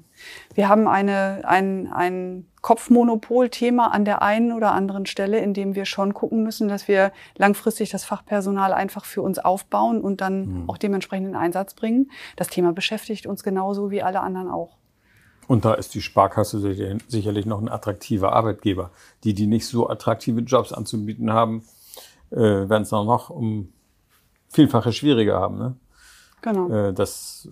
Wir 0.55 0.71
haben 0.71 0.89
eine, 0.89 1.43
ein, 1.45 1.93
ein 1.93 2.47
Kopfmonopol-Thema 2.63 3.93
an 3.93 4.07
der 4.07 4.23
einen 4.23 4.53
oder 4.53 4.73
anderen 4.73 5.05
Stelle, 5.05 5.39
in 5.39 5.53
dem 5.53 5.75
wir 5.75 5.85
schon 5.85 6.15
gucken 6.15 6.43
müssen, 6.43 6.69
dass 6.69 6.89
wir 6.89 7.13
langfristig 7.37 7.91
das 7.91 8.05
Fachpersonal 8.05 8.73
einfach 8.73 9.05
für 9.05 9.21
uns 9.21 9.39
aufbauen 9.39 10.01
und 10.01 10.23
dann 10.23 10.63
mhm. 10.63 10.71
auch 10.71 10.79
dementsprechend 10.79 11.29
in 11.29 11.37
Einsatz 11.37 11.75
bringen. 11.75 12.11
Das 12.37 12.49
Thema 12.49 12.73
beschäftigt 12.73 13.27
uns 13.27 13.43
genauso 13.43 13.91
wie 13.91 14.03
alle 14.03 14.21
anderen 14.21 14.49
auch. 14.49 14.79
Und 15.49 15.65
da 15.65 15.75
ist 15.75 15.95
die 15.95 16.01
Sparkasse 16.01 16.61
sicherlich 17.09 17.47
noch 17.47 17.61
ein 17.61 17.69
attraktiver 17.69 18.33
Arbeitgeber. 18.33 18.91
Die, 19.25 19.35
die 19.35 19.47
nicht 19.47 19.67
so 19.67 19.89
attraktive 19.89 20.41
Jobs 20.41 20.73
anzubieten 20.73 21.33
haben, 21.33 21.65
äh, 22.31 22.39
werden 22.39 22.83
es 22.83 22.91
dann 22.91 23.07
noch 23.07 23.31
um 23.31 23.73
Vielfache 24.49 24.93
schwieriger 24.93 25.41
haben. 25.41 25.59
Ne? 25.59 25.77
Genau. 26.43 26.69
Äh, 26.71 26.93
das 26.93 27.49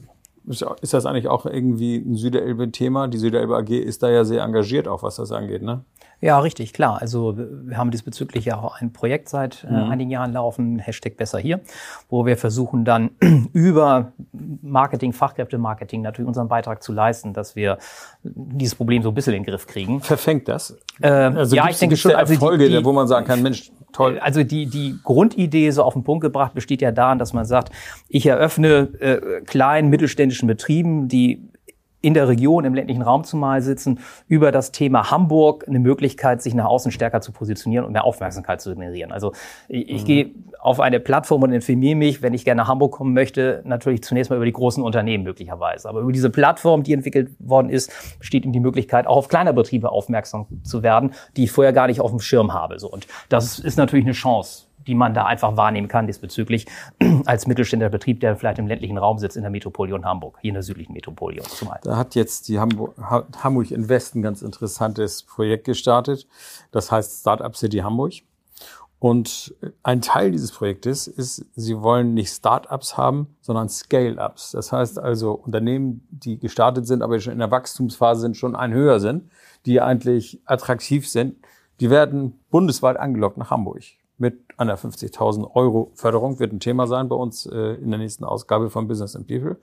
ist 0.47 0.95
das 0.95 1.07
eigentlich 1.07 1.29
auch 1.29 1.47
irgendwie 1.47 1.97
ein 1.97 2.17
Süderelbe-Thema? 2.17 3.09
Die 3.09 3.19
Süderelbe 3.19 3.57
AG 3.57 3.71
ist 3.71 4.03
da 4.03 4.11
ja 4.11 4.25
sehr 4.25 4.43
engagiert, 4.43 4.89
auch 4.89 5.03
was 5.03 5.17
das 5.17 5.33
angeht, 5.33 5.63
ne? 5.63 5.85
Ja, 6.23 6.39
richtig, 6.39 6.75
klar. 6.75 7.01
Also 7.01 7.37
wir 7.39 7.79
haben 7.79 7.91
diesbezüglich 7.91 8.45
ja 8.45 8.59
auch 8.59 8.81
ein 8.81 8.93
Projekt 8.93 9.31
seit 9.31 9.65
äh, 9.65 9.73
mhm. 9.73 9.91
einigen 9.91 10.11
Jahren 10.11 10.33
laufen, 10.33 10.79
Hashtag 10.79 11.17
besser 11.17 11.39
hier, 11.39 11.61
wo 12.11 12.27
wir 12.27 12.37
versuchen 12.37 12.85
dann 12.85 13.11
über 13.53 14.13
Marketing, 14.61 15.15
Fachkräftemarketing 15.15 16.03
natürlich 16.03 16.29
unseren 16.29 16.49
Beitrag 16.49 16.83
zu 16.83 16.93
leisten, 16.93 17.33
dass 17.33 17.57
wir 17.57 17.79
dieses 18.23 18.75
Problem 18.75 19.03
so 19.03 19.09
ein 19.09 19.15
bisschen 19.15 19.33
in 19.33 19.43
den 19.43 19.51
Griff 19.51 19.67
kriegen. 19.67 20.01
Verfängt 20.03 20.47
das? 20.49 20.77
Äh, 21.01 21.09
also 21.09 21.57
ja, 21.57 21.69
ich 21.71 21.79
denke 21.79 21.97
schon. 21.97 22.15
Also 22.15 22.35
Erfolge, 22.35 22.69
die, 22.69 22.77
die, 22.77 22.85
wo 22.85 22.93
man 22.93 23.09
sagen 23.09 23.27
kann, 23.27 23.41
Mensch, 23.43 23.73
toll. 23.93 24.19
Also 24.19 24.43
die, 24.43 24.67
die 24.67 24.97
Grundidee 25.03 25.71
so 25.71 25.83
auf 25.83 25.95
den 25.95 26.05
Punkt 26.05 26.23
gebracht 26.23 26.53
besteht 26.53 26.83
ja 26.83 26.93
darin, 26.93 27.19
dass 27.19 27.33
man 27.33 27.47
sagt, 27.47 27.73
ich 28.09 28.27
eröffne 28.27 28.91
äh, 29.01 29.41
kleinen 29.43 29.89
mittelständischen 29.89 30.47
Betrieben, 30.47 31.09
die 31.09 31.49
in 32.03 32.15
der 32.15 32.29
Region, 32.29 32.65
im 32.65 32.75
ländlichen 32.75 33.03
Raum 33.03 33.25
zumal 33.25 33.63
sitzen, 33.63 34.01
über 34.27 34.53
das 34.53 34.73
Thema 34.73 35.11
Hamburg 35.11 35.67
eine 35.69 35.79
Möglichkeit, 35.79 36.43
sich 36.43 36.55
nach 36.55 36.65
außen 36.65 36.93
stärker 36.93 37.21
zu 37.21 37.33
positionieren 37.33 37.85
und 37.85 37.93
mehr 37.93 38.05
Aufmerksamkeit 38.05 38.61
zu 38.61 38.75
generieren. 38.75 39.13
Also 39.13 39.33
ich, 39.69 39.89
ich 39.89 40.03
mhm. 40.03 40.07
gehe 40.07 40.31
auf 40.59 40.81
eine 40.81 41.01
Plattform 41.01 41.43
und 41.43 41.53
informiere 41.53 41.97
mich, 41.97 42.23
wenn 42.23 42.35
ich 42.35 42.45
gerne 42.45 42.63
nach 42.63 42.69
Hamburg 42.69 42.93
kommen 42.93 43.13
möchte, 43.13 43.63
natürlich 43.65 44.03
zunächst 44.03 44.31
mal 44.31 44.37
über 44.37 44.47
die 44.47 44.53
großen 44.53 44.83
Unternehmen 44.83 45.25
möglicherweise. 45.25 45.89
Aber 45.89 46.01
über 46.01 46.13
diese 46.13 46.31
Plattform, 46.31 46.83
die 46.83 46.93
entwickelt 46.93 47.31
worden 47.39 47.69
ist, 47.69 47.93
besteht 48.19 48.45
eben 48.45 48.53
die 48.53 48.61
Möglichkeit, 48.61 49.07
auch 49.07 49.17
auf 49.17 49.29
kleine 49.29 49.53
Betriebe 49.53 49.91
aufmerksam 49.91 50.47
zu 50.63 50.83
werden, 50.83 51.13
die 51.37 51.45
ich 51.45 51.53
vorher 51.53 51.73
gar 51.73 51.87
nicht 51.87 52.01
auf 52.01 52.11
dem 52.11 52.21
Schirm 52.21 52.55
habe. 52.55 52.79
So. 52.79 52.91
Und 52.91 53.07
das 53.29 53.59
ist 53.59 53.77
natürlich 53.77 54.07
eine 54.07 54.15
Chance 54.15 54.70
die 54.87 54.95
man 54.95 55.15
da 55.15 55.27
einfach 55.27 55.57
wahrnehmen 55.57 55.89
kann 55.89 56.07
diesbezüglich 56.07 56.67
als 57.27 57.47
mittelständischer 57.47 57.91
Betrieb, 57.91 58.21
der 58.21 58.37
vielleicht 58.37 58.59
im 58.59 58.67
ländlichen 58.67 58.99
Raum 58.99 59.19
sitzt 59.19 59.37
in 59.37 59.43
der 59.43 59.51
Metropolion 59.51 60.05
Hamburg, 60.05 60.39
hier 60.41 60.51
in 60.51 60.55
der 60.55 60.63
südlichen 60.63 60.93
Metropolion 60.93 61.45
zumal. 61.47 61.79
Da 61.83 61.97
hat 61.97 62.15
jetzt 62.15 62.49
die 62.49 62.59
Hamburg, 62.59 62.95
Hamburg 62.99 63.71
Invest 63.71 64.15
ein 64.15 64.23
ganz 64.23 64.43
interessantes 64.43 65.23
Projekt 65.23 65.65
gestartet. 65.65 66.27
Das 66.71 66.91
heißt 66.91 67.21
Startup 67.21 67.55
City 67.57 67.79
Hamburg. 67.79 68.15
Und 68.99 69.55
ein 69.83 70.03
Teil 70.03 70.31
dieses 70.31 70.53
Projektes 70.53 71.07
ist, 71.07 71.47
sie 71.57 71.81
wollen 71.81 72.13
nicht 72.13 72.31
Startups 72.31 72.99
haben, 72.99 73.35
sondern 73.41 73.71
Scale-Ups. 73.71 74.51
Das 74.51 74.73
heißt 74.73 74.99
also 74.99 75.33
Unternehmen, 75.33 76.07
die 76.11 76.39
gestartet 76.39 76.87
sind, 76.87 77.01
aber 77.01 77.19
schon 77.19 77.33
in 77.33 77.39
der 77.39 77.51
Wachstumsphase 77.51 78.21
sind, 78.21 78.37
schon 78.37 78.55
ein 78.55 78.75
höher 78.75 79.01
sind, 79.01 79.31
die 79.65 79.81
eigentlich 79.81 80.43
attraktiv 80.45 81.09
sind, 81.09 81.37
die 81.81 81.89
werden 81.89 82.39
bundesweit 82.51 82.99
angelockt 82.99 83.39
nach 83.39 83.51
Hamburg 83.51 83.85
mit 84.21 84.43
einer 84.59 84.77
50.000 84.77 85.55
Euro 85.55 85.91
Förderung 85.95 86.39
wird 86.39 86.53
ein 86.53 86.61
Thema 86.61 86.87
sein 86.87 87.09
bei 87.09 87.17
uns 87.17 87.47
äh, 87.47 87.75
in 87.75 87.91
der 87.91 87.99
nächsten 87.99 88.25
Ausgabe 88.25 88.71
von 88.71 88.87
Business 88.87 89.17
and 89.17 89.27
People. 89.27 89.57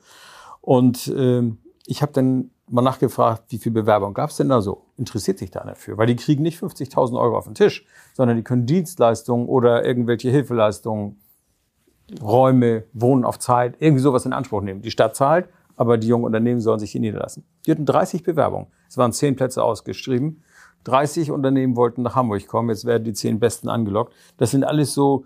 Und 0.61 1.07
äh, 1.07 1.43
ich 1.85 2.01
habe 2.01 2.11
dann 2.11 2.49
mal 2.69 2.81
nachgefragt, 2.81 3.43
wie 3.49 3.59
viel 3.59 3.71
Bewerbung 3.71 4.13
gab 4.13 4.31
es 4.31 4.37
denn 4.37 4.49
da 4.49 4.61
so? 4.61 4.85
Interessiert 4.97 5.37
sich 5.37 5.51
da 5.51 5.63
dafür? 5.63 5.97
Weil 5.97 6.07
die 6.07 6.15
kriegen 6.15 6.43
nicht 6.43 6.61
50.000 6.61 7.19
Euro 7.19 7.37
auf 7.37 7.45
den 7.45 7.55
Tisch, 7.55 7.85
sondern 8.13 8.35
die 8.35 8.43
können 8.43 8.65
Dienstleistungen 8.65 9.47
oder 9.47 9.85
irgendwelche 9.85 10.29
Hilfeleistungen, 10.29 11.21
Räume, 12.21 12.85
Wohnen 12.93 13.25
auf 13.25 13.37
Zeit, 13.39 13.75
irgendwie 13.79 14.01
sowas 14.01 14.25
in 14.25 14.33
Anspruch 14.33 14.61
nehmen. 14.61 14.81
Die 14.81 14.91
Stadt 14.91 15.15
zahlt, 15.15 15.49
aber 15.75 15.97
die 15.97 16.07
jungen 16.07 16.25
Unternehmen 16.25 16.61
sollen 16.61 16.79
sich 16.79 16.91
hier 16.91 17.01
niederlassen. 17.01 17.45
Die 17.65 17.71
hatten 17.71 17.85
30 17.85 18.23
Bewerbungen. 18.23 18.67
Es 18.89 18.97
waren 18.97 19.13
10 19.13 19.35
Plätze 19.35 19.63
ausgeschrieben. 19.63 20.41
30 20.83 21.31
Unternehmen 21.31 21.75
wollten 21.75 22.01
nach 22.01 22.15
Hamburg 22.15 22.47
kommen, 22.47 22.69
jetzt 22.69 22.85
werden 22.85 23.03
die 23.03 23.13
10 23.13 23.39
Besten 23.39 23.69
angelockt. 23.69 24.13
Das 24.37 24.51
sind 24.51 24.63
alles 24.63 24.93
so 24.93 25.25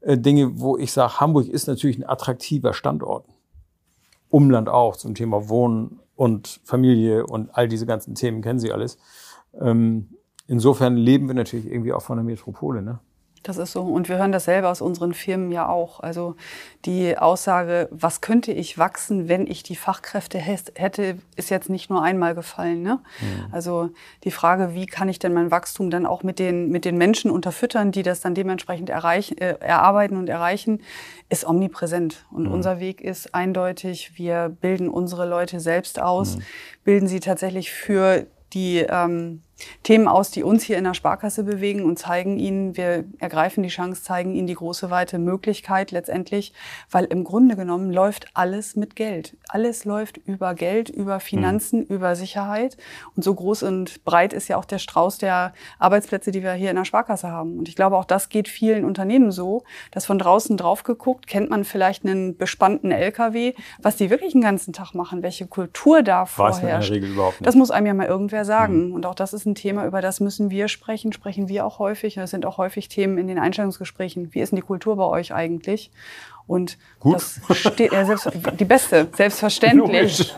äh, 0.00 0.18
Dinge, 0.18 0.60
wo 0.60 0.76
ich 0.76 0.92
sage, 0.92 1.20
Hamburg 1.20 1.48
ist 1.48 1.66
natürlich 1.66 1.98
ein 1.98 2.08
attraktiver 2.08 2.74
Standort. 2.74 3.26
Umland 4.28 4.68
auch 4.68 4.96
zum 4.96 5.14
Thema 5.14 5.48
Wohnen 5.48 6.00
und 6.16 6.60
Familie 6.64 7.26
und 7.26 7.54
all 7.54 7.68
diese 7.68 7.86
ganzen 7.86 8.14
Themen 8.14 8.42
kennen 8.42 8.58
Sie 8.58 8.72
alles. 8.72 8.98
Ähm, 9.58 10.10
insofern 10.46 10.96
leben 10.96 11.28
wir 11.28 11.34
natürlich 11.34 11.66
irgendwie 11.66 11.92
auch 11.92 12.02
von 12.02 12.16
der 12.18 12.24
Metropole. 12.24 12.82
Ne? 12.82 12.98
Das 13.42 13.56
ist 13.56 13.72
so. 13.72 13.82
Und 13.82 14.08
wir 14.08 14.18
hören 14.18 14.32
das 14.32 14.44
selber 14.44 14.70
aus 14.70 14.80
unseren 14.80 15.14
Firmen 15.14 15.50
ja 15.52 15.68
auch. 15.68 16.00
Also 16.00 16.36
die 16.84 17.16
Aussage, 17.16 17.88
was 17.90 18.20
könnte 18.20 18.52
ich 18.52 18.78
wachsen, 18.78 19.28
wenn 19.28 19.46
ich 19.46 19.62
die 19.62 19.76
Fachkräfte 19.76 20.38
hätte, 20.38 21.18
ist 21.36 21.50
jetzt 21.50 21.70
nicht 21.70 21.90
nur 21.90 22.02
einmal 22.02 22.34
gefallen. 22.34 22.82
Ne? 22.82 23.00
Mhm. 23.20 23.52
Also 23.52 23.90
die 24.24 24.30
Frage, 24.30 24.74
wie 24.74 24.86
kann 24.86 25.08
ich 25.08 25.18
denn 25.18 25.32
mein 25.32 25.50
Wachstum 25.50 25.90
dann 25.90 26.06
auch 26.06 26.22
mit 26.22 26.38
den, 26.38 26.70
mit 26.70 26.84
den 26.84 26.96
Menschen 26.96 27.30
unterfüttern, 27.30 27.92
die 27.92 28.02
das 28.02 28.20
dann 28.20 28.34
dementsprechend 28.34 28.90
erreichen, 28.90 29.38
äh, 29.38 29.56
erarbeiten 29.60 30.16
und 30.16 30.28
erreichen, 30.28 30.82
ist 31.28 31.46
omnipräsent. 31.46 32.26
Und 32.30 32.44
mhm. 32.44 32.52
unser 32.52 32.80
Weg 32.80 33.00
ist 33.00 33.34
eindeutig, 33.34 34.12
wir 34.16 34.48
bilden 34.48 34.88
unsere 34.88 35.28
Leute 35.28 35.60
selbst 35.60 36.00
aus, 36.00 36.36
mhm. 36.36 36.42
bilden 36.84 37.06
sie 37.08 37.20
tatsächlich 37.20 37.70
für 37.70 38.26
die 38.52 38.78
ähm, 38.78 39.42
Themen 39.82 40.08
aus, 40.08 40.30
die 40.30 40.42
uns 40.42 40.62
hier 40.62 40.78
in 40.78 40.84
der 40.84 40.94
Sparkasse 40.94 41.44
bewegen 41.44 41.84
und 41.84 41.98
zeigen 41.98 42.38
ihnen, 42.38 42.76
wir 42.76 43.04
ergreifen 43.18 43.62
die 43.62 43.68
Chance, 43.68 44.02
zeigen 44.02 44.34
ihnen 44.34 44.46
die 44.46 44.54
große 44.54 44.90
weite 44.90 45.18
Möglichkeit 45.18 45.90
letztendlich, 45.90 46.52
weil 46.90 47.04
im 47.04 47.24
Grunde 47.24 47.56
genommen 47.56 47.92
läuft 47.92 48.28
alles 48.34 48.76
mit 48.76 48.96
Geld. 48.96 49.36
Alles 49.48 49.84
läuft 49.84 50.18
über 50.18 50.54
Geld, 50.54 50.88
über 50.88 51.20
Finanzen, 51.20 51.80
mhm. 51.80 51.94
über 51.96 52.16
Sicherheit. 52.16 52.76
Und 53.16 53.22
so 53.22 53.34
groß 53.34 53.64
und 53.64 54.04
breit 54.04 54.32
ist 54.32 54.48
ja 54.48 54.56
auch 54.56 54.64
der 54.64 54.78
Strauß 54.78 55.18
der 55.18 55.52
Arbeitsplätze, 55.78 56.30
die 56.30 56.42
wir 56.42 56.52
hier 56.52 56.70
in 56.70 56.76
der 56.76 56.84
Sparkasse 56.84 57.30
haben. 57.30 57.58
Und 57.58 57.68
ich 57.68 57.76
glaube, 57.76 57.96
auch 57.96 58.04
das 58.04 58.28
geht 58.28 58.48
vielen 58.48 58.84
Unternehmen 58.84 59.32
so, 59.32 59.64
dass 59.90 60.06
von 60.06 60.18
draußen 60.18 60.56
drauf 60.56 60.82
geguckt, 60.82 61.26
kennt 61.26 61.50
man 61.50 61.64
vielleicht 61.64 62.04
einen 62.04 62.36
bespannten 62.36 62.90
LKW, 62.90 63.54
was 63.80 63.96
die 63.96 64.10
wirklich 64.10 64.32
den 64.32 64.42
ganzen 64.42 64.72
Tag 64.72 64.94
machen, 64.94 65.22
welche 65.22 65.46
Kultur 65.46 66.02
da 66.02 66.26
vorherrscht. 66.26 66.62
Weiß 66.62 66.62
man 66.62 66.74
in 66.74 66.80
der 66.80 66.90
Regel 66.90 67.10
überhaupt 67.12 67.40
nicht. 67.40 67.46
Das 67.46 67.54
muss 67.54 67.70
einem 67.70 67.86
ja 67.86 67.94
mal 67.94 68.06
irgendwer 68.06 68.44
sagen. 68.44 68.88
Mhm. 68.88 68.94
Und 68.94 69.06
auch 69.06 69.14
das 69.14 69.32
ist 69.32 69.47
ein 69.48 69.54
Thema, 69.54 69.86
über 69.86 70.00
das 70.00 70.20
müssen 70.20 70.50
wir 70.50 70.68
sprechen, 70.68 71.12
sprechen 71.12 71.48
wir 71.48 71.66
auch 71.66 71.78
häufig. 71.78 72.14
Das 72.14 72.30
sind 72.30 72.46
auch 72.46 72.58
häufig 72.58 72.88
Themen 72.88 73.18
in 73.18 73.26
den 73.26 73.38
Einstellungsgesprächen. 73.38 74.34
Wie 74.34 74.40
ist 74.40 74.52
denn 74.52 74.56
die 74.56 74.62
Kultur 74.62 74.96
bei 74.96 75.04
euch 75.04 75.34
eigentlich? 75.34 75.90
Und 76.46 76.78
Gut. 77.00 77.16
das 77.16 77.40
steht 77.52 77.92
ja 77.92 78.04
selbst, 78.04 78.30
die 78.58 78.64
beste, 78.64 79.08
selbstverständlich. 79.14 80.34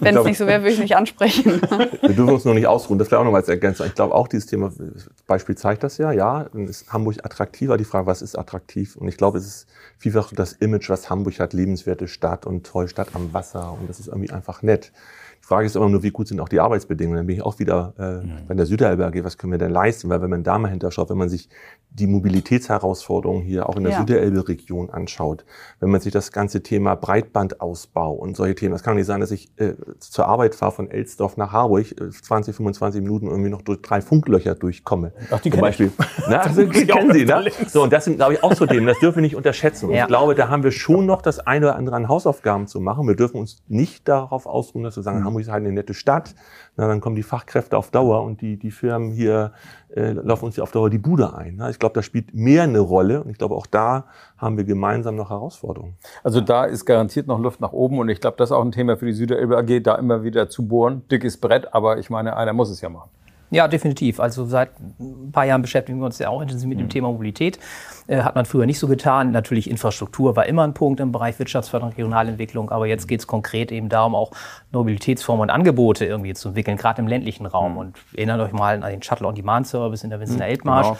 Wenn 0.00 0.16
es 0.16 0.24
nicht 0.24 0.38
so 0.38 0.46
wäre, 0.46 0.62
würde 0.62 0.72
ich 0.72 0.80
nicht 0.80 0.96
ansprechen. 0.96 1.60
Wir 1.60 2.14
dürfen 2.14 2.30
uns 2.30 2.44
noch 2.44 2.54
nicht 2.54 2.66
ausruhen. 2.66 2.98
Das 2.98 3.10
wäre 3.10 3.20
auch 3.20 3.24
noch 3.24 3.32
mal 3.32 3.38
als 3.38 3.48
Ergänzung. 3.48 3.86
Ich 3.86 3.94
glaube 3.94 4.14
auch 4.14 4.28
dieses 4.28 4.46
Thema, 4.46 4.72
das 4.76 5.08
Beispiel 5.26 5.56
zeigt 5.56 5.82
das 5.82 5.98
ja. 5.98 6.12
Ja, 6.12 6.42
ist 6.54 6.92
Hamburg 6.92 7.16
attraktiver. 7.24 7.76
Die 7.76 7.84
Frage, 7.84 8.06
was 8.06 8.22
ist 8.22 8.36
attraktiv? 8.36 8.96
Und 8.96 9.08
ich 9.08 9.16
glaube, 9.16 9.38
es 9.38 9.46
ist 9.46 9.66
vielfach 9.98 10.32
das 10.34 10.52
Image, 10.54 10.88
was 10.88 11.10
Hamburg 11.10 11.38
hat, 11.40 11.52
lebenswerte 11.52 12.08
Stadt 12.08 12.46
und 12.46 12.66
tolle 12.66 12.88
Stadt 12.88 13.08
am 13.14 13.32
Wasser. 13.32 13.76
Und 13.78 13.88
das 13.88 14.00
ist 14.00 14.08
irgendwie 14.08 14.30
einfach 14.30 14.62
nett. 14.62 14.92
Die 15.42 15.46
Frage 15.46 15.66
ist 15.66 15.74
immer 15.74 15.88
nur, 15.88 16.04
wie 16.04 16.12
gut 16.12 16.28
sind 16.28 16.38
auch 16.38 16.48
die 16.48 16.60
Arbeitsbedingungen. 16.60 17.16
Dann 17.16 17.26
bin 17.26 17.36
ich 17.36 17.42
auch 17.42 17.58
wieder 17.58 17.94
äh, 17.98 18.24
mhm. 18.24 18.46
bei 18.46 18.54
der 18.54 18.64
Süderelbe 18.64 19.04
AG, 19.04 19.24
was 19.24 19.36
können 19.36 19.50
wir 19.50 19.58
denn 19.58 19.72
leisten? 19.72 20.08
Weil 20.08 20.22
wenn 20.22 20.30
man 20.30 20.44
da 20.44 20.56
mal 20.56 20.68
hinterschaut, 20.68 21.10
wenn 21.10 21.18
man 21.18 21.28
sich 21.28 21.48
die 21.90 22.06
Mobilitätsherausforderungen 22.06 23.42
hier 23.42 23.68
auch 23.68 23.76
in 23.76 23.82
der 23.82 23.92
ja. 23.92 23.98
Süderelbe-Region 23.98 24.90
anschaut, 24.90 25.44
wenn 25.80 25.90
man 25.90 26.00
sich 26.00 26.12
das 26.12 26.30
ganze 26.30 26.62
Thema 26.62 26.94
Breitbandausbau 26.94 28.12
und 28.12 28.36
solche 28.36 28.54
Themen, 28.54 28.72
das 28.72 28.84
kann 28.84 28.94
nicht 28.94 29.06
sein, 29.06 29.20
dass 29.20 29.32
ich 29.32 29.50
äh, 29.58 29.74
zur 29.98 30.26
Arbeit 30.26 30.54
fahre 30.54 30.72
von 30.72 30.90
Elsdorf 30.90 31.36
nach 31.36 31.52
Harburg, 31.52 31.90
äh, 32.00 32.10
20, 32.10 32.54
25 32.54 33.02
Minuten 33.02 33.26
irgendwie 33.26 33.50
noch 33.50 33.62
durch 33.62 33.82
drei 33.82 34.00
Funklöcher 34.00 34.54
durchkomme. 34.54 35.12
Ach, 35.30 35.40
die 35.40 35.50
Zum 35.50 35.60
Beispiel. 35.60 35.92
Na, 36.28 36.38
also, 36.38 36.66
kennen 36.68 37.12
Sie, 37.12 37.24
ne? 37.24 37.50
So, 37.68 37.82
und 37.82 37.92
das 37.92 38.04
sind, 38.04 38.16
glaube 38.16 38.34
ich, 38.34 38.44
auch 38.44 38.54
so 38.54 38.64
Themen, 38.64 38.86
das 38.86 39.00
dürfen 39.00 39.16
wir 39.16 39.22
nicht 39.22 39.36
unterschätzen. 39.36 39.88
Und 39.88 39.94
ja. 39.94 40.02
ich 40.02 40.08
glaube, 40.08 40.36
da 40.36 40.48
haben 40.48 40.62
wir 40.62 40.70
schon 40.70 41.04
noch 41.04 41.20
das 41.20 41.40
eine 41.40 41.66
oder 41.66 41.76
andere 41.76 41.96
an 41.96 42.08
Hausaufgaben 42.08 42.68
zu 42.68 42.80
machen. 42.80 43.08
Wir 43.08 43.16
dürfen 43.16 43.38
uns 43.38 43.58
nicht 43.66 44.08
darauf 44.08 44.46
ausruhen, 44.46 44.84
dass 44.84 44.96
wir 44.96 45.02
sagen, 45.02 45.20
mhm. 45.20 45.24
Hamburg 45.24 45.41
ist 45.42 45.50
halt 45.50 45.64
eine 45.64 45.72
nette 45.72 45.94
Stadt. 45.94 46.34
Na, 46.76 46.88
dann 46.88 47.00
kommen 47.00 47.16
die 47.16 47.22
Fachkräfte 47.22 47.76
auf 47.76 47.90
Dauer 47.90 48.22
und 48.22 48.40
die, 48.40 48.56
die 48.56 48.70
Firmen 48.70 49.12
hier 49.12 49.52
äh, 49.94 50.12
laufen 50.12 50.46
uns 50.46 50.56
ja 50.56 50.62
auf 50.62 50.72
Dauer 50.72 50.88
die 50.88 50.98
Bude 50.98 51.34
ein. 51.34 51.56
Ne? 51.56 51.70
Ich 51.70 51.78
glaube, 51.78 51.94
da 51.94 52.02
spielt 52.02 52.34
mehr 52.34 52.62
eine 52.62 52.80
Rolle 52.80 53.22
und 53.22 53.30
ich 53.30 53.36
glaube, 53.36 53.54
auch 53.54 53.66
da 53.66 54.06
haben 54.38 54.56
wir 54.56 54.64
gemeinsam 54.64 55.16
noch 55.16 55.30
Herausforderungen. 55.30 55.96
Also 56.22 56.40
da 56.40 56.64
ist 56.64 56.86
garantiert 56.86 57.26
noch 57.26 57.38
Luft 57.38 57.60
nach 57.60 57.72
oben 57.72 57.98
und 57.98 58.08
ich 58.08 58.20
glaube, 58.20 58.36
das 58.38 58.50
ist 58.50 58.52
auch 58.52 58.64
ein 58.64 58.72
Thema 58.72 58.96
für 58.96 59.06
die 59.06 59.12
Süderelbe 59.12 59.58
AG, 59.58 59.82
da 59.82 59.96
immer 59.96 60.22
wieder 60.24 60.48
zu 60.48 60.66
bohren. 60.66 61.02
Dickes 61.10 61.36
Brett, 61.36 61.74
aber 61.74 61.98
ich 61.98 62.08
meine, 62.08 62.36
einer 62.36 62.52
muss 62.54 62.70
es 62.70 62.80
ja 62.80 62.88
machen. 62.88 63.10
Ja, 63.52 63.68
definitiv. 63.68 64.18
Also 64.18 64.46
seit 64.46 64.70
ein 64.98 65.30
paar 65.30 65.44
Jahren 65.44 65.60
beschäftigen 65.60 65.98
wir 65.98 66.06
uns 66.06 66.18
ja 66.18 66.30
auch 66.30 66.40
intensiv 66.40 66.66
mit 66.66 66.78
dem 66.78 66.86
mhm. 66.86 66.90
Thema 66.90 67.08
Mobilität. 67.08 67.58
Äh, 68.06 68.22
hat 68.22 68.34
man 68.34 68.46
früher 68.46 68.64
nicht 68.64 68.78
so 68.78 68.88
getan. 68.88 69.30
Natürlich 69.30 69.70
Infrastruktur 69.70 70.34
war 70.36 70.46
immer 70.46 70.64
ein 70.64 70.72
Punkt 70.72 71.00
im 71.00 71.12
Bereich 71.12 71.38
Wirtschaftsförderung, 71.38 71.92
Regionalentwicklung, 71.92 72.70
aber 72.70 72.86
jetzt 72.86 73.06
geht 73.06 73.20
es 73.20 73.26
konkret 73.26 73.70
eben 73.70 73.90
darum, 73.90 74.14
auch 74.14 74.32
Mobilitätsformen 74.72 75.42
und 75.42 75.50
Angebote 75.50 76.06
irgendwie 76.06 76.32
zu 76.32 76.48
entwickeln, 76.48 76.78
gerade 76.78 77.02
im 77.02 77.08
ländlichen 77.08 77.44
Raum. 77.44 77.72
Mhm. 77.72 77.78
Und 77.78 77.96
erinnert 78.14 78.40
euch 78.40 78.52
mal 78.52 78.82
an 78.82 78.90
den 78.90 79.02
Shuttle-on-Demand-Service 79.02 80.02
in 80.02 80.10
der 80.10 80.18
Winzener 80.18 80.46
mhm, 80.46 80.50
Elbmarsch. 80.50 80.86
Genau. 80.86 80.98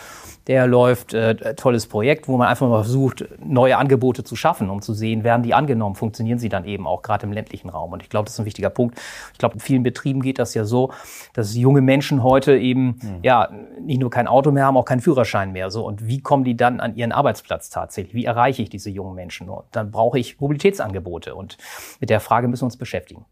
Der 0.49 0.67
läuft, 0.67 1.15
äh, 1.15 1.55
tolles 1.55 1.87
Projekt, 1.87 2.29
wo 2.29 2.37
man 2.37 2.49
einfach 2.49 2.69
mal 2.69 2.83
versucht, 2.83 3.25
neue 3.43 3.79
Angebote 3.79 4.25
zu 4.25 4.37
schaffen, 4.37 4.69
um 4.71 4.83
zu 4.83 4.93
sehen, 4.93 5.25
werden 5.25 5.43
die 5.43 5.55
angenommen, 5.55 5.95
funktionieren 5.95 6.39
sie 6.39 6.49
dann 6.49 6.65
eben 6.65 6.87
auch 6.87 7.03
gerade 7.03 7.27
im 7.27 7.33
ländlichen 7.33 7.71
Raum. 7.71 7.93
Und 7.93 8.03
ich 8.03 8.11
glaube, 8.11 8.27
das 8.27 8.35
ist 8.35 8.41
ein 8.41 8.45
wichtiger 8.45 8.71
Punkt. 8.71 8.99
Ich 9.33 9.39
glaube, 9.39 9.55
in 9.55 9.61
vielen 9.61 9.83
Betrieben 9.83 10.21
geht 10.21 10.39
das 10.39 10.55
ja 10.55 10.65
so, 10.65 10.93
dass 11.33 11.55
junge 11.55 11.81
Menschen 11.81 12.23
heute 12.23 12.42
eben 12.51 12.99
mhm. 13.01 13.19
ja 13.23 13.49
nicht 13.81 14.01
nur 14.01 14.11
kein 14.11 14.27
Auto 14.27 14.51
mehr 14.51 14.67
haben, 14.67 14.77
auch 14.77 14.85
keinen 14.85 15.01
Führerschein 15.01 15.53
mehr. 15.53 15.71
So 15.71 15.87
und 15.87 16.07
wie 16.07 16.21
kommen 16.21 16.45
die 16.45 16.57
dann 16.57 16.81
an 16.81 16.97
ihren 16.97 17.13
Arbeitsplatz 17.13 17.71
tatsächlich? 17.71 18.15
Wie 18.15 18.25
erreiche 18.25 18.63
ich 18.63 18.71
diese 18.71 18.91
jungen 18.91 19.15
Menschen? 19.15 19.49
Und 19.49 19.65
dann 19.73 19.91
brauche 19.91 20.19
ich 20.19 20.41
Mobilitätsangebote 20.41 21.35
und 21.35 21.57
mit 22.01 22.11
der 22.11 22.21
Frage 22.21 22.49
müssen 22.49 22.63
wir 22.63 22.67
uns 22.67 22.77
beschäftigen. 22.77 23.25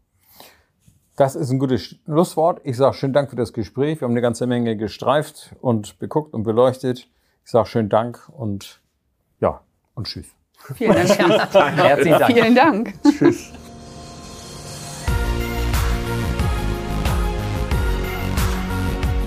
Das 1.17 1.35
ist 1.35 1.51
ein 1.51 1.59
gutes 1.59 1.97
Schlusswort. 2.05 2.61
Ich 2.63 2.77
sage 2.77 2.93
schönen 2.95 3.13
Dank 3.13 3.29
für 3.29 3.35
das 3.35 3.53
Gespräch. 3.53 3.99
Wir 3.99 4.05
haben 4.05 4.13
eine 4.13 4.21
ganze 4.21 4.47
Menge 4.47 4.77
gestreift 4.77 5.55
und 5.61 5.99
beguckt 5.99 6.33
und 6.33 6.43
beleuchtet. 6.43 7.09
Ich 7.43 7.51
sage 7.51 7.67
schönen 7.67 7.89
Dank 7.89 8.29
und 8.29 8.81
ja, 9.39 9.61
und 9.93 10.07
tschüss. 10.07 10.27
Vielen 10.75 10.93
Dank. 10.93 11.09
Herzlichen 11.53 12.19
Dank. 12.19 12.33
Vielen 12.33 12.55
Dank. 12.55 12.93
Tschüss. 13.03 13.51